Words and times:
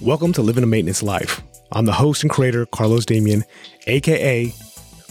Welcome 0.00 0.32
to 0.34 0.42
Living 0.42 0.62
a 0.62 0.66
Maintenance 0.68 1.02
Life. 1.02 1.42
I'm 1.72 1.84
the 1.84 1.92
host 1.92 2.22
and 2.22 2.30
creator, 2.30 2.66
Carlos 2.66 3.04
Damian, 3.04 3.42
aka 3.88 4.54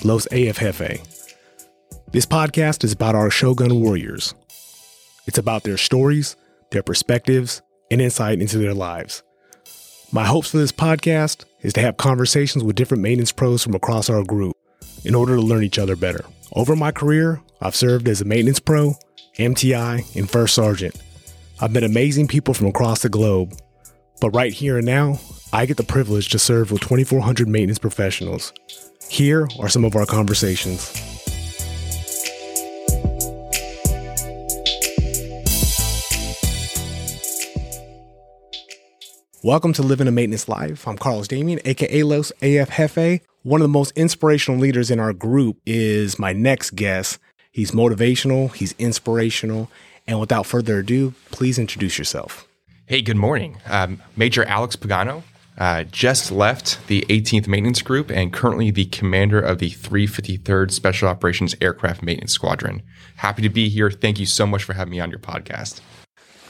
Los 0.05 0.27
AF 0.27 0.59
Jefe. 0.59 1.01
This 2.13 2.25
podcast 2.25 2.85
is 2.85 2.93
about 2.93 3.13
our 3.13 3.29
Shogun 3.29 3.81
warriors. 3.81 4.33
It's 5.25 5.37
about 5.37 5.63
their 5.63 5.75
stories, 5.75 6.37
their 6.71 6.83
perspectives, 6.83 7.61
and 7.91 7.99
insight 7.99 8.39
into 8.39 8.59
their 8.59 8.73
lives. 8.73 9.23
My 10.13 10.23
hopes 10.23 10.51
for 10.51 10.57
this 10.57 10.71
podcast 10.71 11.43
is 11.63 11.73
to 11.73 11.81
have 11.81 11.97
conversations 11.97 12.63
with 12.63 12.77
different 12.77 13.03
maintenance 13.03 13.33
pros 13.33 13.63
from 13.63 13.75
across 13.75 14.09
our 14.09 14.23
group 14.23 14.55
in 15.03 15.15
order 15.15 15.35
to 15.35 15.41
learn 15.41 15.63
each 15.63 15.79
other 15.79 15.97
better. 15.97 16.23
Over 16.53 16.77
my 16.77 16.93
career, 16.93 17.41
I've 17.59 17.75
served 17.75 18.07
as 18.07 18.21
a 18.21 18.25
maintenance 18.25 18.61
pro, 18.61 18.95
MTI, 19.37 20.15
and 20.15 20.29
first 20.29 20.55
sergeant. 20.55 20.95
I've 21.59 21.73
met 21.73 21.83
amazing 21.83 22.29
people 22.29 22.53
from 22.53 22.67
across 22.67 23.01
the 23.01 23.09
globe, 23.09 23.53
but 24.19 24.31
right 24.31 24.53
here 24.53 24.77
and 24.77 24.85
now, 24.85 25.19
I 25.53 25.65
get 25.65 25.77
the 25.77 25.83
privilege 25.83 26.29
to 26.29 26.39
serve 26.39 26.71
with 26.71 26.81
2,400 26.81 27.47
maintenance 27.47 27.79
professionals. 27.79 28.53
Here 29.09 29.47
are 29.59 29.69
some 29.69 29.85
of 29.85 29.95
our 29.95 30.05
conversations. 30.05 30.91
Welcome 39.43 39.71
to 39.73 39.83
Living 39.83 40.07
a 40.07 40.11
Maintenance 40.11 40.49
Life. 40.49 40.87
I'm 40.87 40.97
Carlos 40.97 41.27
Damian, 41.27 41.59
aka 41.63 42.03
Los 42.03 42.31
AF 42.41 42.71
Jefe. 42.71 43.21
One 43.43 43.61
of 43.61 43.63
the 43.63 43.69
most 43.69 43.95
inspirational 43.95 44.59
leaders 44.59 44.91
in 44.91 44.99
our 44.99 45.13
group 45.13 45.57
is 45.65 46.19
my 46.19 46.33
next 46.33 46.71
guest. 46.71 47.19
He's 47.51 47.71
motivational, 47.71 48.53
he's 48.53 48.73
inspirational, 48.77 49.69
and 50.05 50.19
without 50.19 50.45
further 50.45 50.79
ado, 50.79 51.13
please 51.31 51.57
introduce 51.57 51.97
yourself. 51.97 52.46
Hey, 52.89 53.01
good 53.01 53.17
morning. 53.17 53.57
Um, 53.65 54.01
Major 54.15 54.45
Alex 54.45 54.77
Pagano 54.77 55.23
uh, 55.57 55.83
just 55.83 56.31
left 56.31 56.79
the 56.87 57.01
18th 57.09 57.45
Maintenance 57.45 57.81
Group 57.81 58.09
and 58.09 58.31
currently 58.31 58.71
the 58.71 58.85
commander 58.85 59.41
of 59.41 59.59
the 59.59 59.71
353rd 59.71 60.71
Special 60.71 61.09
Operations 61.09 61.53
Aircraft 61.59 62.01
Maintenance 62.01 62.31
Squadron. 62.31 62.81
Happy 63.17 63.41
to 63.41 63.49
be 63.49 63.67
here. 63.67 63.91
Thank 63.91 64.21
you 64.21 64.25
so 64.25 64.47
much 64.47 64.63
for 64.63 64.71
having 64.71 64.91
me 64.91 65.01
on 65.01 65.09
your 65.09 65.19
podcast. 65.19 65.81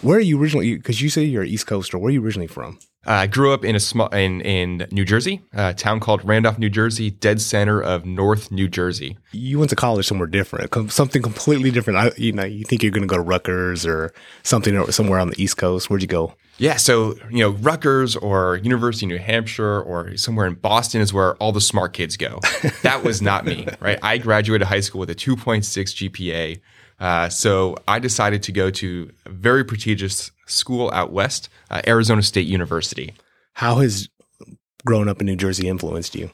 Where 0.03 0.17
are 0.17 0.21
you 0.21 0.39
originally? 0.39 0.75
Because 0.75 1.01
you 1.01 1.09
say 1.09 1.23
you're 1.23 1.43
East 1.43 1.65
Coast, 1.65 1.91
or 1.95 1.97
Where 1.97 2.09
are 2.09 2.11
you 2.11 2.23
originally 2.23 2.45
from? 2.45 2.77
Uh, 3.07 3.11
I 3.11 3.27
grew 3.27 3.53
up 3.53 3.63
in 3.63 3.73
a 3.73 3.79
small 3.79 4.09
in 4.09 4.41
in 4.41 4.85
New 4.91 5.05
Jersey, 5.05 5.41
a 5.53 5.73
town 5.73 6.01
called 6.01 6.25
Randolph, 6.25 6.59
New 6.59 6.69
Jersey, 6.69 7.09
dead 7.09 7.39
center 7.39 7.81
of 7.81 8.05
North 8.05 8.51
New 8.51 8.67
Jersey. 8.67 9.17
You 9.31 9.59
went 9.59 9.69
to 9.69 9.77
college 9.77 10.05
somewhere 10.05 10.27
different, 10.27 10.71
com- 10.71 10.89
something 10.89 11.21
completely 11.21 11.71
different. 11.71 11.99
I, 11.99 12.11
you 12.17 12.33
know, 12.33 12.43
you 12.43 12.65
think 12.65 12.83
you're 12.83 12.91
going 12.91 13.03
to 13.03 13.07
go 13.07 13.15
to 13.15 13.21
Rutgers 13.21 13.85
or 13.85 14.13
something 14.43 14.75
or 14.75 14.91
somewhere 14.91 15.19
on 15.19 15.29
the 15.29 15.41
East 15.41 15.55
Coast. 15.55 15.89
Where'd 15.89 16.01
you 16.01 16.07
go? 16.09 16.33
Yeah, 16.59 16.77
so 16.77 17.15
you 17.29 17.39
know, 17.39 17.51
Rutgers 17.51 18.15
or 18.15 18.57
University 18.57 19.05
of 19.05 19.09
New 19.09 19.19
Hampshire 19.19 19.81
or 19.81 20.17
somewhere 20.17 20.47
in 20.47 20.55
Boston 20.55 21.01
is 21.01 21.13
where 21.13 21.35
all 21.35 21.51
the 21.51 21.61
smart 21.61 21.93
kids 21.93 22.17
go. 22.17 22.39
that 22.81 23.03
was 23.03 23.21
not 23.21 23.45
me, 23.45 23.67
right? 23.79 23.99
I 24.01 24.17
graduated 24.17 24.67
high 24.67 24.79
school 24.79 24.99
with 24.99 25.09
a 25.09 25.15
2.6 25.15 25.61
GPA. 25.63 26.59
Uh, 26.99 27.29
so 27.29 27.75
I 27.87 27.99
decided 27.99 28.41
to 28.43 28.51
go 28.51 28.71
to 28.71 29.11
a 29.25 29.29
very 29.29 29.63
prestigious 29.63 30.31
school 30.47 30.89
out 30.91 31.11
west, 31.11 31.49
uh, 31.69 31.81
Arizona 31.85 32.23
State 32.23 32.47
University. 32.47 33.13
How 33.53 33.75
has 33.75 34.09
growing 34.83 35.07
up 35.07 35.19
in 35.19 35.27
New 35.27 35.35
Jersey 35.35 35.67
influenced 35.67 36.15
you? 36.15 36.31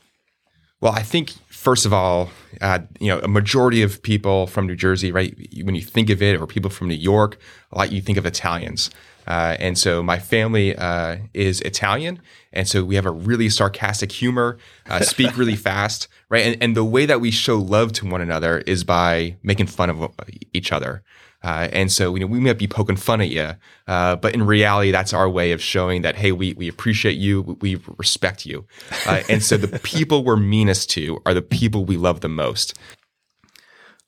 Well, 0.79 0.93
I 0.93 1.01
think 1.01 1.31
first 1.47 1.85
of 1.85 1.93
all, 1.93 2.29
uh, 2.61 2.79
you 2.99 3.07
know, 3.07 3.19
a 3.19 3.27
majority 3.27 3.81
of 3.81 4.01
people 4.03 4.47
from 4.47 4.67
New 4.67 4.75
Jersey, 4.75 5.11
right? 5.11 5.33
When 5.63 5.75
you 5.75 5.81
think 5.81 6.09
of 6.09 6.21
it, 6.21 6.39
or 6.39 6.45
people 6.45 6.69
from 6.69 6.89
New 6.89 6.95
York, 6.95 7.37
a 7.71 7.77
lot 7.77 7.91
you 7.91 8.01
think 8.01 8.17
of 8.17 8.25
Italians. 8.25 8.89
Uh, 9.27 9.55
and 9.59 9.77
so 9.77 10.03
my 10.03 10.19
family 10.19 10.75
uh, 10.75 11.17
is 11.33 11.61
Italian, 11.61 12.19
and 12.51 12.67
so 12.67 12.83
we 12.83 12.95
have 12.95 13.05
a 13.05 13.11
really 13.11 13.49
sarcastic 13.49 14.11
humor, 14.11 14.57
uh, 14.89 14.99
speak 15.01 15.37
really 15.37 15.55
fast, 15.55 16.07
right? 16.29 16.45
And, 16.45 16.61
and, 16.61 16.75
the 16.75 16.83
way 16.83 17.05
that 17.05 17.21
we 17.21 17.31
show 17.31 17.57
love 17.57 17.93
to 17.93 18.05
one 18.05 18.21
another 18.21 18.59
is 18.59 18.83
by 18.83 19.37
making 19.43 19.67
fun 19.67 19.89
of 19.89 20.11
each 20.53 20.71
other. 20.71 21.03
Uh, 21.43 21.67
and 21.73 21.91
so 21.91 22.15
you 22.15 22.21
know 22.21 22.27
we 22.27 22.39
might 22.39 22.57
be 22.57 22.67
poking 22.67 22.95
fun 22.95 23.19
at 23.19 23.29
you, 23.29 23.51
uh, 23.87 24.15
but 24.15 24.33
in 24.33 24.45
reality, 24.45 24.91
that's 24.91 25.13
our 25.13 25.29
way 25.29 25.51
of 25.51 25.61
showing 25.61 26.01
that 26.01 26.15
hey, 26.15 26.31
we 26.31 26.53
we 26.53 26.69
appreciate 26.69 27.17
you, 27.17 27.57
we 27.59 27.77
respect 27.97 28.45
you. 28.45 28.65
Uh, 29.05 29.23
and 29.27 29.43
so 29.43 29.57
the 29.57 29.79
people 29.83 30.23
we're 30.23 30.37
meanest 30.37 30.89
to 30.91 31.21
are 31.25 31.33
the 31.33 31.41
people 31.41 31.83
we 31.83 31.97
love 31.97 32.21
the 32.21 32.29
most. 32.29 32.75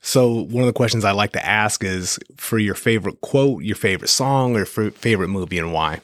So 0.05 0.31
one 0.31 0.61
of 0.61 0.67
the 0.67 0.73
questions 0.73 1.03
I 1.03 1.13
like 1.13 1.31
to 1.31 1.43
ask 1.43 1.83
is 1.83 2.19
for 2.37 2.59
your 2.59 2.75
favorite 2.75 3.21
quote, 3.21 3.63
your 3.63 3.75
favorite 3.75 4.09
song, 4.09 4.55
or 4.55 4.63
favorite 4.63 5.29
movie, 5.29 5.57
and 5.57 5.73
why. 5.73 6.01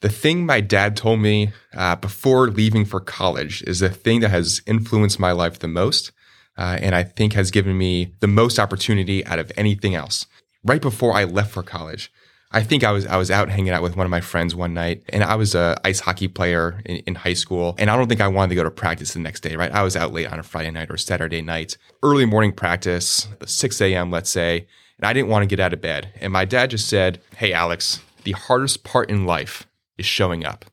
The 0.00 0.08
thing 0.08 0.46
my 0.46 0.62
dad 0.62 0.96
told 0.96 1.20
me 1.20 1.52
uh, 1.74 1.96
before 1.96 2.48
leaving 2.48 2.86
for 2.86 3.00
college 3.00 3.62
is 3.64 3.80
the 3.80 3.90
thing 3.90 4.20
that 4.20 4.30
has 4.30 4.62
influenced 4.66 5.20
my 5.20 5.32
life 5.32 5.58
the 5.58 5.68
most, 5.68 6.10
uh, 6.56 6.78
and 6.80 6.94
I 6.94 7.02
think 7.02 7.34
has 7.34 7.50
given 7.50 7.76
me 7.76 8.14
the 8.20 8.26
most 8.26 8.58
opportunity 8.58 9.26
out 9.26 9.38
of 9.38 9.52
anything 9.58 9.94
else. 9.94 10.24
Right 10.64 10.80
before 10.80 11.12
I 11.12 11.24
left 11.24 11.50
for 11.50 11.62
college, 11.62 12.10
I 12.50 12.62
think 12.62 12.82
I 12.82 12.92
was 12.92 13.06
I 13.06 13.16
was 13.16 13.30
out 13.30 13.50
hanging 13.50 13.70
out 13.70 13.82
with 13.82 13.96
one 13.96 14.06
of 14.06 14.10
my 14.10 14.22
friends 14.22 14.54
one 14.54 14.72
night, 14.72 15.02
and 15.10 15.22
I 15.22 15.34
was 15.34 15.54
a 15.54 15.78
ice 15.84 16.00
hockey 16.00 16.28
player 16.28 16.80
in, 16.86 16.96
in, 16.98 17.14
high 17.14 17.34
school, 17.34 17.74
and 17.78 17.90
I 17.90 17.96
don't 17.96 18.08
think 18.08 18.22
I 18.22 18.28
wanted 18.28 18.50
to 18.50 18.54
go 18.54 18.64
to 18.64 18.70
practice 18.70 19.12
the 19.12 19.20
next 19.20 19.40
day. 19.40 19.54
Right, 19.54 19.70
I 19.70 19.82
was 19.82 19.96
out 19.96 20.14
late 20.14 20.32
on 20.32 20.38
a 20.38 20.42
Friday 20.42 20.70
night 20.70 20.90
or 20.90 20.96
Saturday 20.96 21.42
night, 21.42 21.76
early 22.02 22.24
morning 22.24 22.52
practice, 22.52 23.28
6 23.44 23.80
a.m. 23.82 24.10
Let's 24.10 24.30
say, 24.30 24.66
and 24.96 25.06
I 25.06 25.12
didn't 25.12 25.28
want 25.28 25.42
to 25.42 25.46
get 25.46 25.60
out 25.60 25.74
of 25.74 25.82
bed. 25.82 26.10
And 26.20 26.32
my 26.32 26.46
dad 26.46 26.70
just 26.70 26.88
said, 26.88 27.20
"Hey, 27.36 27.52
Alex, 27.52 28.00
the 28.24 28.32
hardest 28.32 28.82
part 28.82 29.10
in 29.10 29.26
life 29.26 29.66
is 29.98 30.06
showing 30.06 30.46
up." 30.46 30.64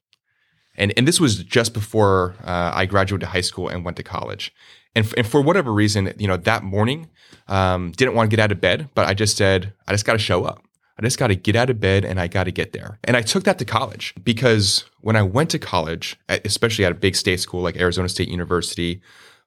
And 0.77 0.93
and 0.95 1.05
this 1.05 1.19
was 1.19 1.43
just 1.43 1.73
before 1.73 2.35
uh, 2.45 2.71
I 2.73 2.85
graduated 2.85 3.29
high 3.29 3.41
school 3.41 3.67
and 3.67 3.83
went 3.83 3.97
to 3.97 4.03
college. 4.03 4.53
And, 4.95 5.05
f- 5.05 5.13
and 5.17 5.27
for 5.27 5.41
whatever 5.41 5.73
reason, 5.73 6.13
you 6.17 6.27
know, 6.27 6.37
that 6.37 6.63
morning, 6.63 7.09
um, 7.49 7.91
didn't 7.91 8.15
want 8.15 8.29
to 8.29 8.35
get 8.35 8.41
out 8.41 8.53
of 8.53 8.61
bed, 8.61 8.89
but 8.95 9.05
I 9.05 9.13
just 9.13 9.35
said, 9.35 9.73
I 9.87 9.91
just 9.91 10.05
got 10.05 10.13
to 10.13 10.19
show 10.19 10.45
up. 10.45 10.64
I 10.97 11.01
just 11.01 11.19
got 11.19 11.27
to 11.27 11.35
get 11.35 11.55
out 11.55 11.69
of 11.69 11.79
bed 11.79 12.05
and 12.05 12.19
I 12.19 12.27
got 12.27 12.45
to 12.45 12.51
get 12.51 12.71
there. 12.71 12.99
And 13.03 13.17
I 13.17 13.21
took 13.21 13.43
that 13.43 13.59
to 13.59 13.65
college 13.65 14.13
because 14.23 14.85
when 15.01 15.15
I 15.15 15.23
went 15.23 15.49
to 15.51 15.59
college, 15.59 16.17
especially 16.29 16.85
at 16.85 16.91
a 16.91 16.95
big 16.95 17.15
state 17.15 17.39
school 17.39 17.61
like 17.61 17.75
Arizona 17.75 18.07
State 18.07 18.29
University, 18.29 19.01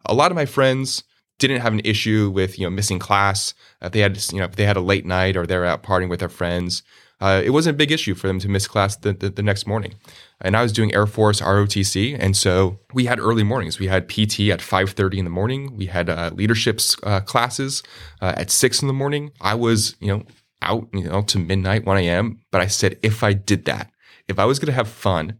a 0.04 0.14
lot 0.14 0.30
of 0.30 0.36
my 0.36 0.46
friends 0.46 1.04
didn't 1.38 1.60
have 1.60 1.72
an 1.72 1.80
issue 1.84 2.30
with 2.30 2.58
you 2.58 2.66
know 2.66 2.70
missing 2.70 2.98
class. 2.98 3.54
If 3.80 3.92
they 3.92 4.00
had 4.00 4.20
you 4.32 4.38
know 4.38 4.44
if 4.44 4.56
they 4.56 4.66
had 4.66 4.76
a 4.76 4.80
late 4.80 5.06
night 5.06 5.36
or 5.36 5.46
they're 5.46 5.64
out 5.64 5.82
partying 5.82 6.08
with 6.10 6.20
their 6.20 6.28
friends, 6.28 6.82
uh, 7.20 7.40
it 7.44 7.50
wasn't 7.50 7.74
a 7.74 7.76
big 7.76 7.90
issue 7.90 8.14
for 8.14 8.26
them 8.26 8.38
to 8.40 8.48
miss 8.48 8.68
class 8.68 8.96
the, 8.96 9.12
the, 9.12 9.28
the, 9.28 9.42
next 9.42 9.66
morning. 9.66 9.94
And 10.40 10.56
I 10.56 10.62
was 10.62 10.72
doing 10.72 10.94
Air 10.94 11.06
Force 11.06 11.40
ROTC, 11.40 12.16
and 12.18 12.36
so 12.36 12.78
we 12.92 13.06
had 13.06 13.18
early 13.18 13.42
mornings. 13.42 13.80
We 13.80 13.88
had 13.88 14.08
PT 14.08 14.50
at 14.50 14.62
five 14.62 14.90
thirty 14.90 15.18
in 15.18 15.24
the 15.24 15.30
morning. 15.30 15.76
We 15.76 15.86
had 15.86 16.10
uh, 16.10 16.30
leadership 16.34 16.80
uh, 17.02 17.20
classes 17.20 17.82
uh, 18.20 18.34
at 18.36 18.50
six 18.50 18.82
in 18.82 18.88
the 18.88 18.94
morning. 18.94 19.32
I 19.40 19.54
was 19.54 19.96
you 20.00 20.08
know 20.08 20.24
out, 20.68 20.88
you 20.92 21.04
know, 21.04 21.22
to 21.22 21.38
midnight, 21.38 21.84
1 21.84 21.98
a.m. 21.98 22.40
But 22.50 22.60
I 22.60 22.66
said, 22.66 22.98
if 23.02 23.22
I 23.22 23.32
did 23.32 23.64
that, 23.64 23.90
if 24.28 24.38
I 24.38 24.44
was 24.44 24.58
going 24.58 24.66
to 24.68 24.72
have 24.72 24.88
fun, 24.88 25.38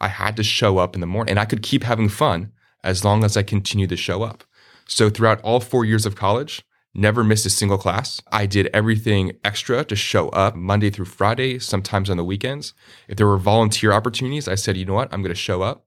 I 0.00 0.08
had 0.08 0.36
to 0.36 0.42
show 0.42 0.78
up 0.78 0.94
in 0.94 1.00
the 1.00 1.06
morning 1.06 1.32
and 1.32 1.40
I 1.40 1.44
could 1.44 1.62
keep 1.62 1.82
having 1.82 2.08
fun 2.08 2.52
as 2.82 3.04
long 3.04 3.24
as 3.24 3.36
I 3.36 3.42
continued 3.42 3.90
to 3.90 3.96
show 3.96 4.22
up. 4.22 4.44
So 4.86 5.10
throughout 5.10 5.40
all 5.42 5.60
four 5.60 5.84
years 5.84 6.06
of 6.06 6.16
college, 6.16 6.62
never 6.94 7.22
missed 7.22 7.46
a 7.46 7.50
single 7.50 7.78
class. 7.78 8.20
I 8.32 8.46
did 8.46 8.70
everything 8.72 9.32
extra 9.44 9.84
to 9.84 9.96
show 9.96 10.28
up 10.30 10.56
Monday 10.56 10.90
through 10.90 11.04
Friday, 11.04 11.58
sometimes 11.58 12.10
on 12.10 12.16
the 12.16 12.24
weekends. 12.24 12.74
If 13.08 13.16
there 13.16 13.26
were 13.26 13.38
volunteer 13.38 13.92
opportunities, 13.92 14.48
I 14.48 14.54
said, 14.54 14.76
you 14.76 14.84
know 14.84 14.94
what, 14.94 15.12
I'm 15.12 15.22
going 15.22 15.34
to 15.34 15.40
show 15.40 15.62
up. 15.62 15.84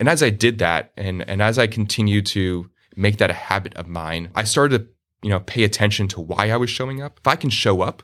And 0.00 0.08
as 0.08 0.22
I 0.22 0.30
did 0.30 0.58
that, 0.58 0.92
and, 0.96 1.28
and 1.28 1.42
as 1.42 1.58
I 1.58 1.66
continued 1.66 2.26
to 2.26 2.70
make 2.96 3.18
that 3.18 3.30
a 3.30 3.34
habit 3.34 3.74
of 3.74 3.86
mine, 3.86 4.30
I 4.34 4.44
started 4.44 4.78
to 4.78 4.88
you 5.22 5.30
know, 5.30 5.40
pay 5.40 5.64
attention 5.64 6.08
to 6.08 6.20
why 6.20 6.50
I 6.50 6.56
was 6.56 6.70
showing 6.70 7.02
up. 7.02 7.18
If 7.18 7.26
I 7.26 7.36
can 7.36 7.50
show 7.50 7.80
up, 7.80 8.02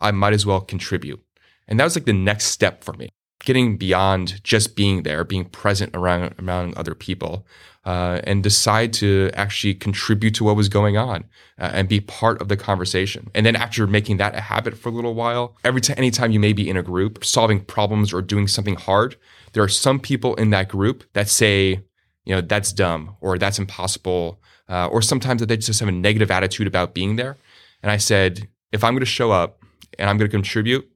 I 0.00 0.10
might 0.10 0.32
as 0.32 0.46
well 0.46 0.60
contribute. 0.60 1.22
And 1.68 1.78
that 1.78 1.84
was 1.84 1.96
like 1.96 2.04
the 2.04 2.12
next 2.12 2.46
step 2.46 2.82
for 2.82 2.92
me, 2.94 3.10
getting 3.44 3.76
beyond 3.76 4.42
just 4.42 4.76
being 4.76 5.02
there, 5.02 5.24
being 5.24 5.44
present 5.44 5.94
around 5.94 6.34
around 6.38 6.76
other 6.76 6.94
people, 6.94 7.46
uh, 7.84 8.20
and 8.24 8.42
decide 8.42 8.92
to 8.94 9.30
actually 9.34 9.74
contribute 9.74 10.34
to 10.34 10.44
what 10.44 10.56
was 10.56 10.68
going 10.68 10.96
on 10.96 11.24
uh, 11.58 11.70
and 11.72 11.88
be 11.88 12.00
part 12.00 12.40
of 12.42 12.48
the 12.48 12.56
conversation. 12.56 13.30
And 13.34 13.46
then 13.46 13.56
after 13.56 13.86
making 13.86 14.18
that 14.18 14.34
a 14.34 14.40
habit 14.40 14.76
for 14.76 14.88
a 14.88 14.92
little 14.92 15.14
while, 15.14 15.56
every 15.64 15.80
time, 15.80 15.96
anytime 15.96 16.32
you 16.32 16.40
may 16.40 16.52
be 16.52 16.68
in 16.68 16.76
a 16.76 16.82
group 16.82 17.24
solving 17.24 17.60
problems 17.64 18.12
or 18.12 18.20
doing 18.20 18.48
something 18.48 18.76
hard, 18.76 19.16
there 19.52 19.62
are 19.62 19.68
some 19.68 20.00
people 20.00 20.34
in 20.34 20.50
that 20.50 20.68
group 20.68 21.04
that 21.12 21.28
say, 21.28 21.80
you 22.24 22.34
know, 22.34 22.40
that's 22.40 22.72
dumb 22.72 23.16
or 23.20 23.38
that's 23.38 23.58
impossible 23.58 24.40
uh, 24.70 24.86
or 24.86 25.02
sometimes 25.02 25.40
that 25.40 25.46
they 25.46 25.56
just 25.56 25.80
have 25.80 25.88
a 25.88 25.92
negative 25.92 26.30
attitude 26.30 26.66
about 26.66 26.94
being 26.94 27.16
there. 27.16 27.36
And 27.82 27.90
I 27.90 27.96
said, 27.96 28.48
if 28.72 28.84
I'm 28.84 28.94
going 28.94 29.00
to 29.00 29.06
show 29.06 29.32
up 29.32 29.62
and 29.98 30.08
I'm 30.08 30.16
going 30.16 30.30
to 30.30 30.34
contribute, 30.34 30.88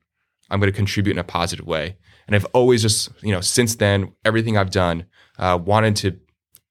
I'm 0.50 0.61
going 0.61 0.73
to 0.73 0.76
contribute 0.76 1.12
in 1.12 1.19
a 1.19 1.25
positive 1.25 1.67
way. 1.67 1.97
And 2.26 2.37
I've 2.37 2.47
always 2.47 2.82
just, 2.82 3.11
you 3.23 3.32
know, 3.32 3.41
since 3.41 3.75
then, 3.75 4.12
everything 4.25 4.56
I've 4.56 4.71
done, 4.71 5.06
uh, 5.38 5.59
wanted 5.62 5.97
to 5.97 6.19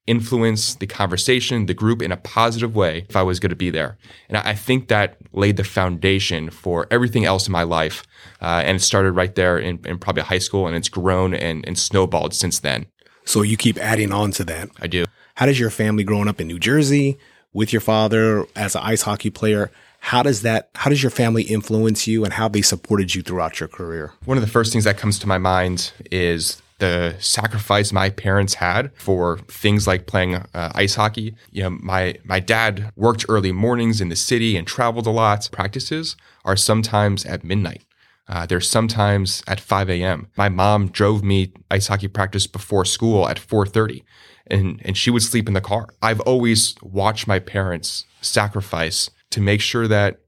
influence 0.05 0.75
the 0.75 0.87
conversation, 0.87 1.65
the 1.65 1.73
group 1.73 2.01
in 2.01 2.11
a 2.11 2.17
positive 2.17 2.75
way 2.75 3.05
if 3.09 3.15
I 3.15 3.23
was 3.23 3.39
going 3.39 3.51
to 3.51 3.55
be 3.55 3.69
there. 3.69 3.97
And 4.27 4.37
I 4.37 4.53
think 4.53 4.87
that 4.87 5.17
laid 5.31 5.57
the 5.57 5.63
foundation 5.63 6.49
for 6.49 6.87
everything 6.91 7.23
else 7.23 7.47
in 7.47 7.53
my 7.53 7.63
life. 7.63 8.03
Uh, 8.41 8.63
and 8.65 8.77
it 8.77 8.81
started 8.81 9.13
right 9.13 9.33
there 9.35 9.57
in, 9.57 9.79
in, 9.85 9.99
probably 9.99 10.23
high 10.23 10.39
school 10.39 10.67
and 10.67 10.75
it's 10.75 10.89
grown 10.89 11.33
and, 11.33 11.65
and 11.65 11.77
snowballed 11.77 12.33
since 12.33 12.59
then. 12.59 12.85
So 13.23 13.41
you 13.41 13.55
keep 13.55 13.77
adding 13.77 14.11
on 14.11 14.31
to 14.31 14.43
that. 14.45 14.69
I 14.81 14.87
do. 14.87 15.05
How 15.35 15.47
does 15.47 15.59
your 15.59 15.71
family 15.71 16.03
growing 16.03 16.27
up 16.27 16.39
in 16.39 16.47
New 16.47 16.59
Jersey 16.59 17.17
with 17.53 17.73
your 17.73 17.81
father 17.81 18.45
as 18.55 18.75
an 18.75 18.81
ice 18.83 19.01
hockey 19.01 19.31
player? 19.31 19.71
How 19.99 20.21
does 20.21 20.43
that, 20.43 20.69
how 20.75 20.91
does 20.91 21.01
your 21.01 21.09
family 21.09 21.43
influence 21.43 22.05
you 22.05 22.23
and 22.23 22.33
how 22.33 22.47
they 22.47 22.61
supported 22.61 23.15
you 23.15 23.23
throughout 23.23 23.59
your 23.59 23.67
career? 23.67 24.11
One 24.25 24.37
of 24.37 24.43
the 24.43 24.49
first 24.49 24.71
things 24.71 24.83
that 24.83 24.97
comes 24.97 25.17
to 25.19 25.27
my 25.27 25.39
mind 25.39 25.91
is 26.11 26.61
the 26.77 27.15
sacrifice 27.19 27.91
my 27.91 28.11
parents 28.11 28.55
had 28.55 28.91
for 28.95 29.39
things 29.47 29.87
like 29.87 30.05
playing 30.05 30.35
uh, 30.35 30.71
ice 30.75 30.95
hockey. 30.95 31.35
You 31.51 31.63
know, 31.63 31.69
my 31.81 32.15
my 32.23 32.39
dad 32.39 32.91
worked 32.95 33.25
early 33.27 33.51
mornings 33.51 34.01
in 34.01 34.09
the 34.09 34.15
city 34.15 34.55
and 34.55 34.67
traveled 34.67 35.07
a 35.07 35.11
lot. 35.11 35.49
Practices 35.51 36.15
are 36.45 36.57
sometimes 36.57 37.25
at 37.25 37.43
midnight. 37.43 37.83
Uh, 38.27 38.45
they're 38.45 38.61
sometimes 38.61 39.43
at 39.47 39.59
5 39.59 39.89
a.m. 39.89 40.27
My 40.37 40.49
mom 40.49 40.87
drove 40.87 41.23
me 41.23 41.53
ice 41.69 41.87
hockey 41.87 42.07
practice 42.07 42.47
before 42.47 42.85
school 42.85 43.27
at 43.27 43.37
4:30, 43.37 44.03
and 44.47 44.81
and 44.83 44.97
she 44.97 45.11
would 45.11 45.23
sleep 45.23 45.47
in 45.47 45.53
the 45.53 45.61
car. 45.61 45.87
I've 46.01 46.19
always 46.21 46.75
watched 46.81 47.27
my 47.27 47.39
parents 47.39 48.05
sacrifice 48.21 49.09
to 49.31 49.41
make 49.41 49.61
sure 49.61 49.87
that 49.87 50.19